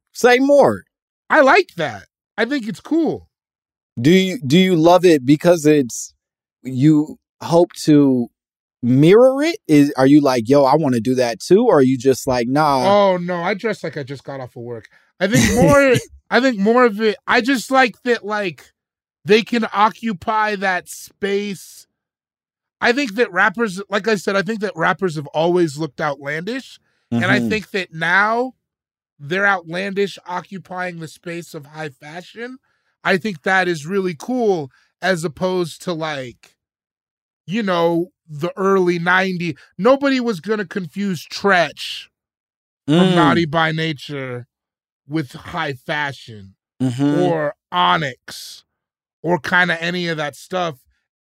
say 0.13 0.39
more. 0.39 0.83
I 1.29 1.41
like 1.41 1.69
that. 1.77 2.03
I 2.37 2.45
think 2.45 2.67
it's 2.67 2.79
cool. 2.81 3.29
Do 3.99 4.09
you 4.11 4.39
do 4.45 4.57
you 4.57 4.75
love 4.75 5.05
it 5.05 5.25
because 5.25 5.65
it's 5.65 6.13
you 6.63 7.17
hope 7.41 7.73
to 7.83 8.29
mirror 8.81 9.43
it? 9.43 9.57
Is 9.67 9.93
are 9.97 10.07
you 10.07 10.21
like, 10.21 10.47
yo, 10.47 10.63
I 10.63 10.75
want 10.75 10.95
to 10.95 11.01
do 11.01 11.15
that 11.15 11.39
too? 11.39 11.65
Or 11.67 11.79
are 11.79 11.83
you 11.83 11.97
just 11.97 12.25
like, 12.27 12.47
nah? 12.47 12.83
Oh 12.87 13.17
no, 13.17 13.41
I 13.41 13.53
dress 13.53 13.83
like 13.83 13.97
I 13.97 14.03
just 14.03 14.23
got 14.23 14.39
off 14.39 14.55
of 14.55 14.63
work. 14.63 14.87
I 15.19 15.27
think 15.27 15.53
more 15.53 15.95
I 16.29 16.39
think 16.39 16.57
more 16.57 16.85
of 16.85 17.01
it 17.01 17.17
I 17.27 17.41
just 17.41 17.69
like 17.69 18.01
that 18.03 18.25
like 18.25 18.71
they 19.25 19.41
can 19.43 19.67
occupy 19.73 20.55
that 20.55 20.89
space. 20.89 21.85
I 22.79 22.91
think 22.93 23.15
that 23.15 23.31
rappers 23.31 23.81
like 23.89 24.07
I 24.07 24.15
said, 24.15 24.35
I 24.35 24.41
think 24.41 24.61
that 24.61 24.75
rappers 24.75 25.15
have 25.15 25.27
always 25.27 25.77
looked 25.77 26.01
outlandish. 26.01 26.79
And 27.11 27.25
I 27.25 27.39
Mhm. 27.39 27.49
think 27.49 27.71
that 27.71 27.93
now 27.93 28.53
they're 29.21 29.45
outlandish 29.45 30.17
occupying 30.25 30.99
the 30.99 31.07
space 31.07 31.53
of 31.53 31.67
high 31.67 31.89
fashion. 31.89 32.57
I 33.03 33.17
think 33.17 33.43
that 33.43 33.67
is 33.67 33.85
really 33.85 34.15
cool 34.17 34.71
as 35.01 35.23
opposed 35.23 35.83
to 35.83 35.93
like, 35.93 36.55
you 37.45 37.61
know, 37.61 38.07
the 38.27 38.51
early 38.57 38.99
90s. 38.99 39.57
Nobody 39.77 40.19
was 40.19 40.39
going 40.39 40.57
to 40.57 40.65
confuse 40.65 41.25
Treach 41.25 42.07
from 42.87 43.09
Mm, 43.09 43.15
Naughty 43.15 43.45
by 43.45 43.71
Nature 43.71 44.47
with 45.07 45.33
high 45.33 45.73
fashion 45.73 46.55
mhm. 46.81 47.21
or 47.21 47.53
Onyx 47.71 48.63
or 49.21 49.37
kind 49.37 49.69
of 49.69 49.77
any 49.79 50.07
of 50.07 50.17
that 50.17 50.35
stuff 50.35 50.79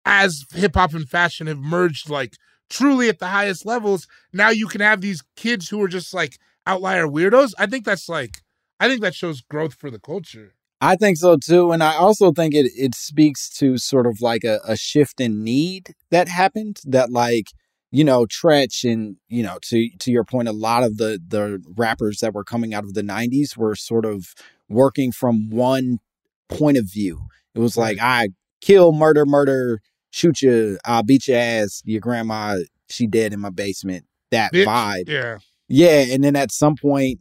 as 0.04 0.44
hip 0.52 0.74
hop 0.74 0.92
and 0.92 1.08
fashion 1.08 1.46
have 1.46 1.58
merged 1.58 2.10
like 2.10 2.34
truly 2.68 3.08
at 3.08 3.20
the 3.20 3.28
highest 3.28 3.64
levels. 3.64 4.06
Now 4.34 4.50
you 4.50 4.66
can 4.66 4.82
have 4.82 5.00
these 5.00 5.22
kids 5.34 5.68
who 5.68 5.80
are 5.82 5.88
just 5.88 6.12
like 6.12 6.38
outlier 6.66 7.06
weirdos. 7.06 7.52
I 7.58 7.66
think 7.66 7.85
that's 7.85 8.08
like, 8.08 8.42
I 8.80 8.88
think 8.88 9.00
that 9.02 9.14
shows 9.14 9.40
growth 9.40 9.75
for 9.75 9.90
the 9.90 9.99
culture. 9.99 10.54
I 10.80 10.96
think 10.96 11.16
so 11.16 11.37
too, 11.38 11.73
and 11.73 11.82
I 11.82 11.96
also 11.96 12.32
think 12.32 12.54
it 12.54 12.70
it 12.76 12.94
speaks 12.94 13.49
to 13.58 13.78
sort 13.78 14.06
of 14.06 14.20
like 14.20 14.44
a, 14.44 14.61
a 14.64 14.76
shift 14.76 15.20
in 15.20 15.42
need 15.42 15.94
that 16.11 16.28
happened. 16.28 16.80
That 16.85 17.11
like 17.11 17.46
you 17.90 18.04
know 18.04 18.26
Treach 18.26 18.85
and 18.85 19.16
you 19.28 19.42
know 19.42 19.58
to 19.62 19.88
to 20.00 20.11
your 20.11 20.25
point, 20.25 20.49
a 20.49 20.52
lot 20.52 20.82
of 20.82 20.99
the 20.99 21.18
the 21.26 21.62
rappers 21.76 22.18
that 22.18 22.35
were 22.35 22.44
coming 22.44 22.75
out 22.75 22.85
of 22.85 22.92
the 22.92 23.02
'90s 23.02 23.56
were 23.56 23.75
sort 23.75 24.04
of 24.04 24.35
working 24.68 25.12
from 25.12 25.49
one 25.49 25.99
point 26.50 26.76
of 26.76 26.85
view. 26.85 27.23
It 27.54 27.61
was 27.61 27.78
like 27.78 27.99
I 27.99 28.28
kill, 28.61 28.92
murder, 28.92 29.25
murder, 29.25 29.80
shoot 30.11 30.42
you, 30.42 30.78
I'll 30.85 31.02
beat 31.02 31.28
your 31.28 31.38
ass, 31.38 31.82
your 31.85 32.00
grandma, 32.00 32.58
she 32.88 33.06
dead 33.06 33.32
in 33.32 33.40
my 33.40 33.50
basement. 33.50 34.04
That 34.30 34.52
Bitch. 34.52 34.66
vibe. 34.66 35.08
Yeah. 35.08 35.38
Yeah, 35.68 36.04
and 36.12 36.23
then 36.25 36.37
at 36.37 36.52
some 36.52 36.76
point 36.76 37.20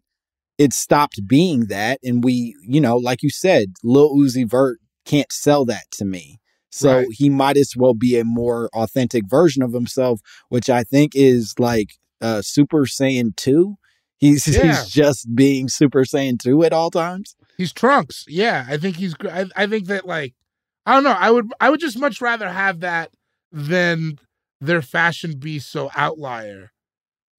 it 0.57 0.71
stopped 0.73 1.19
being 1.27 1.65
that 1.67 1.99
and 2.03 2.23
we, 2.23 2.55
you 2.61 2.79
know, 2.79 2.95
like 2.97 3.21
you 3.23 3.29
said, 3.29 3.73
Lil 3.83 4.15
Uzi 4.15 4.49
Vert 4.49 4.79
can't 5.05 5.31
sell 5.31 5.65
that 5.65 5.83
to 5.93 6.05
me. 6.05 6.39
So 6.71 6.97
Right. 6.99 7.07
he 7.11 7.29
might 7.29 7.57
as 7.57 7.73
well 7.75 7.93
be 7.93 8.17
a 8.19 8.23
more 8.25 8.69
authentic 8.73 9.23
version 9.27 9.61
of 9.63 9.73
himself, 9.73 10.21
which 10.49 10.69
I 10.69 10.83
think 10.83 11.11
is 11.15 11.53
like 11.59 11.89
uh 12.21 12.41
Super 12.41 12.81
Saiyan 12.85 13.35
2. 13.35 13.75
He's 14.17 14.47
Yeah. 14.55 14.67
he's 14.67 14.87
just 14.89 15.35
being 15.35 15.67
Super 15.67 16.03
Saiyan 16.03 16.39
2 16.41 16.63
at 16.63 16.71
all 16.73 16.89
times. 16.91 17.35
He's 17.57 17.73
Trunks. 17.73 18.25
Yeah. 18.27 18.65
I 18.69 18.77
think 18.77 18.95
he's, 18.97 19.15
I, 19.29 19.45
I 19.55 19.67
think 19.67 19.87
that 19.87 20.05
like, 20.05 20.33
I 20.85 20.93
don't 20.93 21.03
know. 21.03 21.15
I 21.17 21.31
would, 21.31 21.47
I 21.59 21.69
would 21.69 21.79
just 21.79 21.97
much 21.99 22.21
rather 22.21 22.49
have 22.49 22.79
that 22.81 23.11
than 23.51 24.19
their 24.61 24.81
fashion 24.81 25.37
be 25.39 25.59
so 25.59 25.89
outlier, 25.95 26.71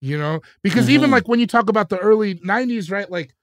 you 0.01 0.17
know? 0.17 0.41
Because 0.63 0.89
even 0.89 1.09
Mhm. 1.09 1.13
like 1.13 1.27
when 1.27 1.39
you 1.39 1.47
talk 1.47 1.69
about 1.69 1.89
the 1.89 1.97
early 1.99 2.39
90s, 2.43 2.89
right? 2.91 3.09
Like, 3.09 3.33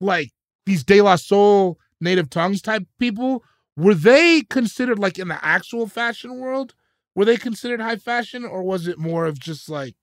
like 0.00 0.30
these 0.66 0.84
De 0.84 1.00
La 1.00 1.16
Soul 1.16 1.78
native 2.00 2.30
tongues 2.30 2.60
type 2.62 2.84
people, 2.98 3.42
were 3.76 3.94
they 3.94 4.42
considered 4.42 4.98
like 4.98 5.18
in 5.18 5.28
the 5.28 5.44
actual 5.44 5.86
fashion 5.86 6.38
world? 6.38 6.74
Were 7.14 7.24
they 7.24 7.36
considered 7.36 7.80
high 7.80 7.96
fashion 7.96 8.44
or 8.44 8.62
was 8.62 8.86
it 8.86 8.98
more 8.98 9.26
of 9.26 9.38
just 9.38 9.68
like, 9.68 9.94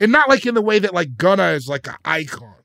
and 0.00 0.10
not 0.12 0.28
like 0.28 0.44
in 0.46 0.54
the 0.54 0.62
way 0.62 0.78
that 0.78 0.94
like 0.94 1.16
Gunna 1.16 1.50
is 1.50 1.68
like 1.68 1.86
an 1.86 1.94
icon? 2.04 2.56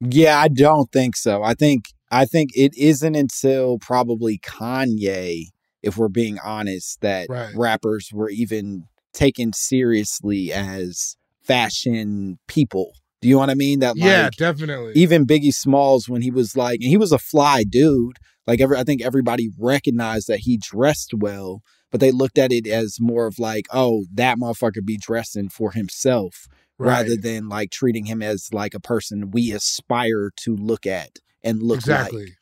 Yeah, 0.00 0.38
I 0.38 0.48
don't 0.48 0.90
think 0.90 1.16
so. 1.16 1.42
I 1.42 1.54
think 1.54 1.84
I 2.10 2.24
think 2.24 2.50
it 2.56 2.76
isn't 2.76 3.14
until 3.14 3.78
probably 3.78 4.38
Kanye, 4.38 5.44
if 5.82 5.96
we're 5.96 6.08
being 6.08 6.38
honest, 6.42 7.00
that 7.02 7.28
Right. 7.28 7.54
rappers 7.54 8.10
were 8.12 8.30
even 8.30 8.84
taken 9.12 9.52
seriously 9.52 10.52
as 10.52 11.16
fashion 11.42 12.38
people. 12.48 12.92
Do 13.20 13.28
you 13.28 13.34
know 13.34 13.40
what 13.40 13.50
I 13.50 13.54
mean? 13.54 13.80
That 13.80 13.96
like 13.96 14.06
yeah, 14.06 14.30
definitely. 14.36 14.92
even 14.94 15.26
Biggie 15.26 15.52
Smalls 15.52 16.08
when 16.08 16.22
he 16.22 16.30
was 16.30 16.56
like, 16.56 16.80
and 16.80 16.88
he 16.88 16.96
was 16.96 17.12
a 17.12 17.18
fly 17.18 17.64
dude. 17.64 18.16
Like 18.46 18.60
every, 18.60 18.78
I 18.78 18.84
think 18.84 19.02
everybody 19.02 19.50
recognized 19.58 20.28
that 20.28 20.40
he 20.40 20.56
dressed 20.56 21.12
well, 21.14 21.62
but 21.90 22.00
they 22.00 22.10
looked 22.10 22.38
at 22.38 22.52
it 22.52 22.66
as 22.66 22.96
more 22.98 23.26
of 23.26 23.38
like, 23.38 23.66
oh, 23.70 24.06
that 24.14 24.38
motherfucker 24.38 24.84
be 24.84 24.96
dressing 24.96 25.48
for 25.50 25.72
himself 25.72 26.46
rather 26.78 27.14
than 27.16 27.48
like 27.48 27.70
treating 27.70 28.06
him 28.06 28.22
as 28.22 28.48
like 28.52 28.72
a 28.74 28.80
person 28.80 29.30
we 29.30 29.52
aspire 29.52 30.30
to 30.34 30.56
look 30.56 30.86
at 30.86 31.18
and 31.42 31.62
look 31.62 31.76
exactly. 31.76 32.24
like. 32.24 32.32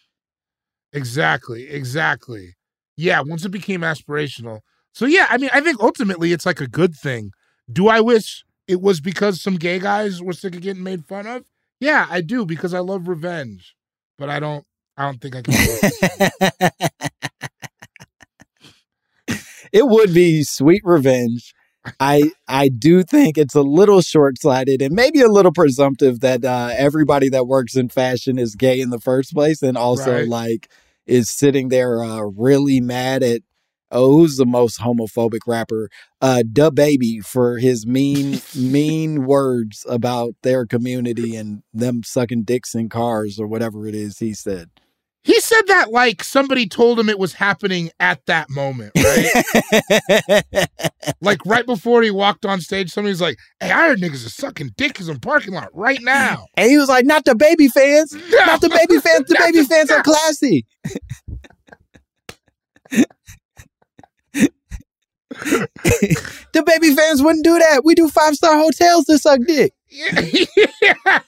Exactly. 0.92 1.68
Exactly. 1.68 2.54
Yeah, 2.96 3.20
once 3.24 3.44
it 3.44 3.50
became 3.50 3.80
aspirational. 3.82 4.60
So 4.92 5.06
yeah, 5.06 5.26
I 5.28 5.38
mean, 5.38 5.50
I 5.52 5.60
think 5.60 5.80
ultimately 5.80 6.32
it's 6.32 6.46
like 6.46 6.60
a 6.60 6.68
good 6.68 6.94
thing. 6.94 7.32
Do 7.70 7.88
I 7.88 8.00
wish 8.00 8.44
it 8.68 8.80
was 8.80 9.00
because 9.00 9.40
some 9.40 9.56
gay 9.56 9.78
guys 9.80 10.22
were 10.22 10.32
sick 10.34 10.54
of 10.54 10.62
getting 10.62 10.84
made 10.84 11.06
fun 11.06 11.26
of? 11.26 11.44
Yeah, 11.80 12.06
I 12.10 12.20
do 12.22 12.46
because 12.46 12.74
I 12.74 12.80
love 12.80 13.08
revenge. 13.08 13.74
But 14.18 14.30
I 14.30 14.40
don't 14.40 14.64
I 14.96 15.04
don't 15.06 15.20
think 15.20 15.36
I 15.36 15.42
can 15.42 15.56
do 15.56 15.80
it. 15.82 16.72
it 19.72 19.86
would 19.86 20.12
be 20.14 20.42
sweet 20.44 20.82
revenge. 20.84 21.54
I 22.00 22.32
I 22.46 22.68
do 22.68 23.02
think 23.02 23.38
it's 23.38 23.54
a 23.54 23.62
little 23.62 24.02
short 24.02 24.38
sighted 24.38 24.82
and 24.82 24.94
maybe 24.94 25.20
a 25.20 25.28
little 25.28 25.52
presumptive 25.52 26.20
that 26.20 26.44
uh, 26.44 26.70
everybody 26.76 27.28
that 27.30 27.46
works 27.46 27.76
in 27.76 27.88
fashion 27.88 28.38
is 28.38 28.54
gay 28.54 28.80
in 28.80 28.90
the 28.90 29.00
first 29.00 29.32
place, 29.32 29.62
and 29.62 29.76
also 29.76 30.20
Right. 30.20 30.28
like 30.28 30.68
is 31.06 31.30
sitting 31.30 31.68
there 31.68 32.02
uh, 32.02 32.20
really 32.20 32.80
mad 32.80 33.22
at 33.22 33.42
oh 33.90 34.12
who's 34.12 34.36
the 34.36 34.46
most 34.46 34.80
homophobic 34.80 35.40
rapper? 35.46 35.88
Uh 36.20 36.42
DaBaby 36.50 37.24
for 37.24 37.58
his 37.58 37.86
mean 37.86 38.40
mean 38.56 39.24
words 39.26 39.84
about 39.88 40.34
their 40.42 40.66
community 40.66 41.36
and 41.36 41.62
them 41.72 42.02
sucking 42.02 42.42
dicks 42.44 42.74
in 42.74 42.88
cars 42.88 43.38
or 43.38 43.46
whatever 43.46 43.86
it 43.86 43.94
is 43.94 44.18
he 44.18 44.34
said. 44.34 44.70
He 45.24 45.40
said 45.40 45.62
that 45.66 45.90
like 45.92 46.22
somebody 46.24 46.66
told 46.66 46.98
him 46.98 47.08
it 47.10 47.18
was 47.18 47.34
happening 47.34 47.90
at 48.00 48.24
that 48.26 48.48
moment, 48.48 48.92
right? 48.96 50.66
like 51.20 51.44
right 51.44 51.66
before 51.66 52.02
he 52.02 52.10
walked 52.10 52.46
on 52.46 52.60
stage, 52.60 52.90
somebody's 52.90 53.20
like, 53.20 53.36
Hey, 53.60 53.70
I 53.70 53.88
heard 53.88 54.00
niggas 54.00 54.24
are 54.24 54.30
sucking 54.30 54.70
dick 54.76 54.98
in 55.00 55.18
parking 55.18 55.52
lot 55.52 55.68
right 55.74 56.00
now. 56.00 56.46
and 56.56 56.70
he 56.70 56.78
was 56.78 56.88
like 56.88 57.04
not 57.04 57.26
DaBaby 57.26 57.68
fans. 57.70 58.14
Not 58.30 58.62
DaBaby 58.62 59.02
fans. 59.02 59.28
DaBaby 59.28 59.66
fans 59.66 59.90
are 59.90 60.02
classy 60.02 60.64
DaBaby 66.52 66.94
fans 66.96 67.22
wouldn't 67.22 67.44
do 67.44 67.58
that 67.58 67.82
we 67.84 67.94
do 67.94 68.08
five 68.08 68.34
star 68.34 68.56
hotels 68.56 69.04
to 69.06 69.18
suck 69.18 69.40
dick 69.46 69.72
yeah, 69.90 71.20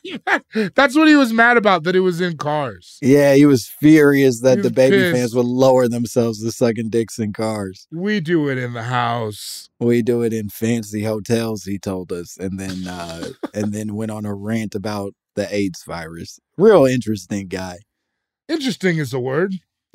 that's 0.75 0.95
what 0.95 1.09
he 1.09 1.17
was 1.17 1.33
mad 1.33 1.57
about 1.57 1.83
that 1.85 1.97
it 1.97 2.01
was 2.01 2.21
in 2.21 2.37
cars. 2.37 2.99
yeah 3.01 3.35
he 3.35 3.47
was 3.47 3.67
furious 3.81 4.41
that 4.43 4.59
He 4.59 4.65
DaBaby 4.65 4.91
pissed. 4.91 5.17
fans 5.17 5.35
would 5.35 5.47
lower 5.47 5.89
themselves 5.89 6.43
to 6.45 6.53
sucking 6.53 6.91
dicks 6.91 7.19
in 7.19 7.33
cars 7.33 7.87
We 7.91 8.21
do 8.21 8.49
it 8.51 8.59
in 8.59 8.75
the 8.75 8.83
house. 8.83 9.71
we 9.79 10.03
do 10.03 10.23
it 10.23 10.33
in 10.33 10.49
fancy 10.51 11.05
hotels 11.05 11.65
he 11.65 11.79
told 11.79 12.13
us 12.13 12.37
and 12.39 12.59
then 12.59 12.87
uh 12.87 13.29
and 13.55 13.73
then 13.73 13.95
went 13.95 14.11
on 14.11 14.27
a 14.27 14.35
rant 14.35 14.75
about 14.75 15.15
the 15.37 15.53
aids 15.55 15.83
virus 15.87 16.39
real 16.59 16.85
interesting 16.85 17.49
guy 17.49 17.77
Interesting 18.49 18.99
is 18.99 19.13
the 19.13 19.21
word. 19.21 19.55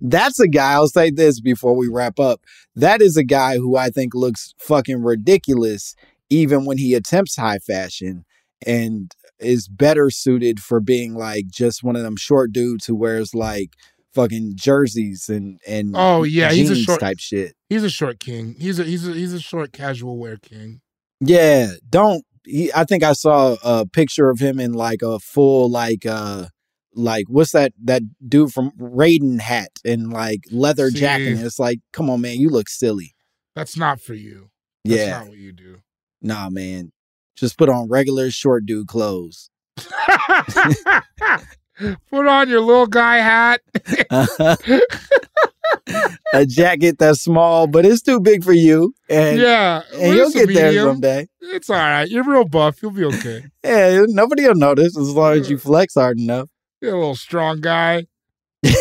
that's 0.00 0.40
a 0.40 0.48
guy. 0.48 0.72
I'll 0.72 0.88
say 0.88 1.10
this 1.10 1.40
before 1.40 1.74
we 1.74 1.88
wrap 1.88 2.18
up. 2.18 2.40
That 2.74 3.00
is 3.02 3.16
a 3.16 3.24
guy 3.24 3.56
who 3.56 3.76
I 3.76 3.90
think 3.90 4.14
looks 4.14 4.54
fucking 4.58 5.02
ridiculous, 5.02 5.94
even 6.30 6.64
when 6.64 6.78
he 6.78 6.94
attempts 6.94 7.36
high 7.36 7.58
fashion, 7.58 8.24
and 8.66 9.14
is 9.38 9.68
better 9.68 10.10
suited 10.10 10.60
for 10.60 10.80
being 10.80 11.14
like 11.14 11.46
just 11.48 11.82
one 11.82 11.96
of 11.96 12.02
them 12.02 12.16
short 12.16 12.52
dudes 12.52 12.86
who 12.86 12.94
wears 12.94 13.34
like 13.34 13.70
fucking 14.14 14.52
jerseys 14.54 15.28
and 15.28 15.60
and 15.66 15.94
Oh 15.96 16.22
yeah, 16.22 16.52
he's 16.52 16.70
a 16.70 16.76
short 16.76 17.00
type 17.00 17.18
shit. 17.18 17.54
He's 17.68 17.84
a 17.84 17.90
short 17.90 18.20
king. 18.20 18.54
He's 18.58 18.78
a 18.78 18.84
he's 18.84 19.06
a 19.06 19.12
he's 19.12 19.32
a 19.32 19.40
short 19.40 19.72
casual 19.72 20.18
wear 20.18 20.36
king. 20.36 20.80
Yeah, 21.20 21.72
don't. 21.88 22.24
He, 22.44 22.72
I 22.74 22.84
think 22.84 23.04
I 23.04 23.12
saw 23.12 23.56
a 23.62 23.86
picture 23.86 24.28
of 24.28 24.40
him 24.40 24.58
in 24.58 24.72
like 24.72 25.02
a 25.02 25.18
full 25.20 25.70
like 25.70 26.04
uh 26.06 26.46
like 26.94 27.26
what's 27.28 27.52
that 27.52 27.72
that 27.84 28.02
dude 28.28 28.52
from 28.52 28.70
Raiden 28.72 29.40
hat 29.40 29.70
and 29.84 30.12
like 30.12 30.44
leather 30.50 30.90
See. 30.90 31.00
jacket. 31.00 31.32
And 31.32 31.40
it's 31.40 31.58
like, 31.58 31.80
come 31.92 32.10
on, 32.10 32.20
man, 32.20 32.38
you 32.38 32.50
look 32.50 32.68
silly. 32.68 33.14
That's 33.54 33.76
not 33.76 34.00
for 34.00 34.14
you. 34.14 34.50
That's 34.84 35.00
yeah, 35.00 35.18
not 35.18 35.28
what 35.28 35.38
you 35.38 35.52
do. 35.52 35.78
nah, 36.20 36.50
man, 36.50 36.92
just 37.36 37.56
put 37.56 37.68
on 37.68 37.88
regular 37.88 38.30
short 38.30 38.66
dude 38.66 38.88
clothes. 38.88 39.50
Put 42.10 42.26
on 42.26 42.48
your 42.48 42.60
little 42.60 42.86
guy 42.86 43.16
hat. 43.18 43.60
a 46.34 46.46
jacket 46.46 46.98
that's 46.98 47.22
small, 47.22 47.66
but 47.66 47.84
it's 47.84 48.02
too 48.02 48.20
big 48.20 48.44
for 48.44 48.52
you, 48.52 48.94
and 49.08 49.38
yeah, 49.38 49.82
and 49.94 50.14
you'll 50.14 50.30
get 50.30 50.48
there 50.48 50.72
someday. 50.74 51.28
It's 51.40 51.70
all 51.70 51.76
right. 51.76 52.08
You're 52.08 52.24
real 52.24 52.44
buff. 52.44 52.82
You'll 52.82 52.92
be 52.92 53.04
okay. 53.04 53.44
Yeah, 53.64 54.02
nobody 54.08 54.46
will 54.46 54.54
notice 54.54 54.96
as 54.96 55.10
long 55.10 55.38
as 55.38 55.50
you 55.50 55.56
uh. 55.56 55.60
flex 55.60 55.94
hard 55.94 56.20
enough. 56.20 56.48
You're 56.82 56.94
a 56.96 56.98
little 56.98 57.14
strong 57.16 57.60
guy. 57.60 58.06
He's 58.62 58.74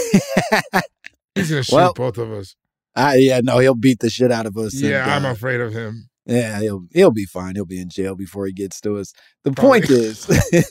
gonna 1.49 1.63
shoot 1.63 1.71
Well, 1.71 1.93
both 1.93 2.17
of 2.17 2.31
us. 2.31 2.55
I, 2.95 3.15
yeah, 3.15 3.39
no, 3.41 3.59
he'll 3.59 3.75
beat 3.75 3.99
the 3.99 4.09
shit 4.09 4.31
out 4.31 4.45
of 4.45 4.57
us. 4.57 4.73
and, 4.73 4.89
Yeah, 4.91 5.15
I'm 5.15 5.23
uh, 5.25 5.31
afraid 5.31 5.61
of 5.61 5.71
him. 5.71 6.09
Yeah, 6.25 6.59
he'll 6.59 6.87
he'll 6.91 7.11
be 7.11 7.25
fine. 7.25 7.55
He'll 7.55 7.65
be 7.65 7.79
in 7.79 7.89
jail 7.89 8.15
before 8.15 8.45
he 8.47 8.53
gets 8.53 8.81
to 8.81 8.97
us. 8.97 9.13
The 9.43 9.51
Probably. 9.51 9.81
point 9.81 9.89
is 9.91 10.27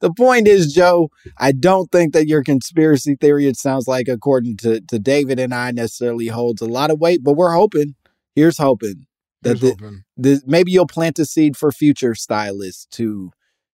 The 0.00 0.12
point 0.12 0.48
is, 0.48 0.72
Joe, 0.72 1.10
I 1.38 1.52
don't 1.52 1.90
think 1.92 2.12
that 2.12 2.26
your 2.26 2.42
conspiracy 2.42 3.14
theory, 3.14 3.46
it 3.46 3.56
sounds 3.56 3.86
like, 3.86 4.08
according 4.08 4.56
to, 4.58 4.80
to 4.80 4.98
David 4.98 5.38
and 5.38 5.54
I, 5.54 5.70
necessarily 5.70 6.26
holds 6.26 6.60
a 6.60 6.66
lot 6.66 6.90
of 6.90 6.98
weight, 6.98 7.20
but 7.22 7.34
we're 7.34 7.52
hoping. 7.54 7.94
Here's 8.34 8.58
hoping 8.58 9.06
that 9.42 9.58
Here's 9.58 9.60
the, 9.60 9.68
hoping. 9.84 10.02
the, 10.16 10.42
maybe 10.44 10.72
you'll 10.72 10.88
plant 10.88 11.20
a 11.20 11.24
seed 11.24 11.56
for 11.56 11.70
future 11.70 12.16
stylists 12.16 12.86
to 12.96 13.30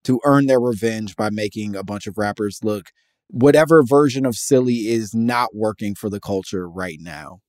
to 0.09 0.19
earn 0.25 0.47
their 0.47 0.59
revenge 0.59 1.15
by 1.17 1.29
making 1.31 1.77
a 1.77 1.85
bunch 1.85 2.07
of 2.07 2.17
rappers 2.19 2.61
look 2.63 2.87
whatever 3.29 3.83
version 3.83 4.25
of 4.25 4.35
silly 4.35 4.89
is 4.89 5.15
not 5.15 5.55
working 5.55 5.95
for 5.95 6.09
the 6.09 6.19
culture 6.19 6.67
right 6.67 6.99
now. 6.99 7.41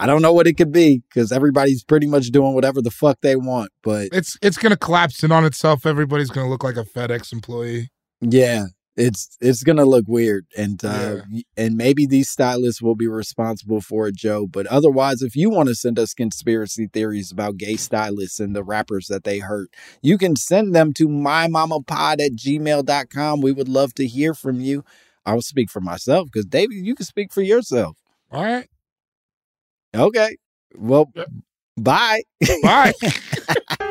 I 0.00 0.06
don't 0.06 0.22
know 0.22 0.32
what 0.32 0.46
it 0.46 0.54
could 0.54 0.72
be 0.72 1.02
because 1.08 1.30
everybody's 1.30 1.84
pretty 1.84 2.06
much 2.06 2.28
doing 2.30 2.54
whatever 2.54 2.80
the 2.80 2.90
fuck 2.90 3.18
they 3.20 3.36
want. 3.36 3.70
But 3.82 4.08
It's 4.12 4.36
it's 4.42 4.56
gonna 4.56 4.78
collapse 4.78 5.22
in 5.22 5.30
on 5.30 5.44
itself. 5.44 5.84
Everybody's 5.84 6.30
gonna 6.30 6.48
look 6.48 6.64
like 6.64 6.76
a 6.76 6.84
FedEx 6.84 7.32
employee. 7.32 7.90
yeah, 8.20 8.66
it's 8.96 9.36
it's 9.40 9.62
gonna 9.62 9.84
look 9.84 10.04
weird, 10.06 10.46
and 10.56 10.82
uh, 10.84 11.16
y- 11.30 11.42
and 11.56 11.76
maybe 11.76 12.06
these 12.06 12.28
stylists 12.28 12.82
will 12.82 12.94
be 12.94 13.06
responsible 13.08 13.80
for 13.80 14.08
it, 14.08 14.16
Joe. 14.16 14.46
But 14.46 14.66
otherwise, 14.66 15.22
if 15.22 15.34
you 15.36 15.48
want 15.50 15.68
to 15.68 15.74
send 15.74 15.98
us 15.98 16.12
conspiracy 16.14 16.88
theories 16.92 17.30
about 17.32 17.56
gay 17.56 17.76
stylists 17.76 18.38
and 18.40 18.54
the 18.54 18.62
rappers 18.64 19.06
that 19.08 19.24
they 19.24 19.38
hurt, 19.38 19.70
you 20.02 20.18
can 20.18 20.36
send 20.36 20.74
them 20.74 20.92
to 20.94 21.08
mymamapod 21.08 22.20
at 22.20 22.32
gmail.com. 22.32 23.40
We 23.40 23.52
would 23.52 23.68
love 23.68 23.94
to 23.94 24.06
hear 24.06 24.34
from 24.34 24.60
you. 24.60 24.84
I 25.24 25.34
will 25.34 25.42
speak 25.42 25.70
for 25.70 25.80
myself 25.80 26.28
because 26.32 26.46
David, 26.46 26.74
you 26.76 26.94
can 26.94 27.06
speak 27.06 27.32
for 27.32 27.42
yourself. 27.42 27.96
All 28.30 28.42
right. 28.42 28.68
Okay. 29.94 30.36
Well, 30.76 31.10
Yep. 31.14 31.28
bye. 31.76 32.22
Bye. 32.62 32.92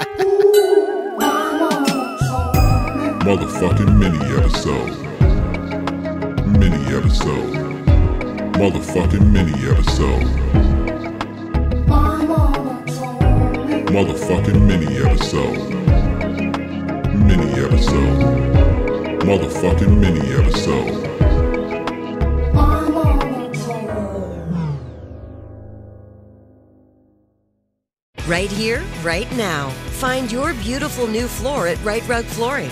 Motherfucking 3.22 4.00
mini 4.00 4.18
episode. 4.36 4.98
Mini 6.58 6.84
episode. 6.92 7.54
Motherfucking 8.58 9.32
mini 9.32 9.54
episode. 9.70 10.26
Motherfucking 13.94 14.66
mini 14.66 14.98
episode. 14.98 15.56
Mini 17.14 17.52
episode. 17.62 19.22
Motherfucking 19.22 20.00
mini 20.00 20.34
episode. 20.34 21.08
Right 28.28 28.50
here, 28.50 28.84
right 29.04 29.32
now. 29.38 29.70
Find 30.00 30.32
your 30.32 30.56
beautiful 30.56 31.06
new 31.06 31.28
floor 31.28 31.68
at 31.68 31.84
Rite 31.84 32.08
Rug 32.08 32.26
Flooring. 32.26 32.72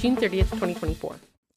June 0.01 0.15
30th, 0.15 0.49
2024. 0.49 1.40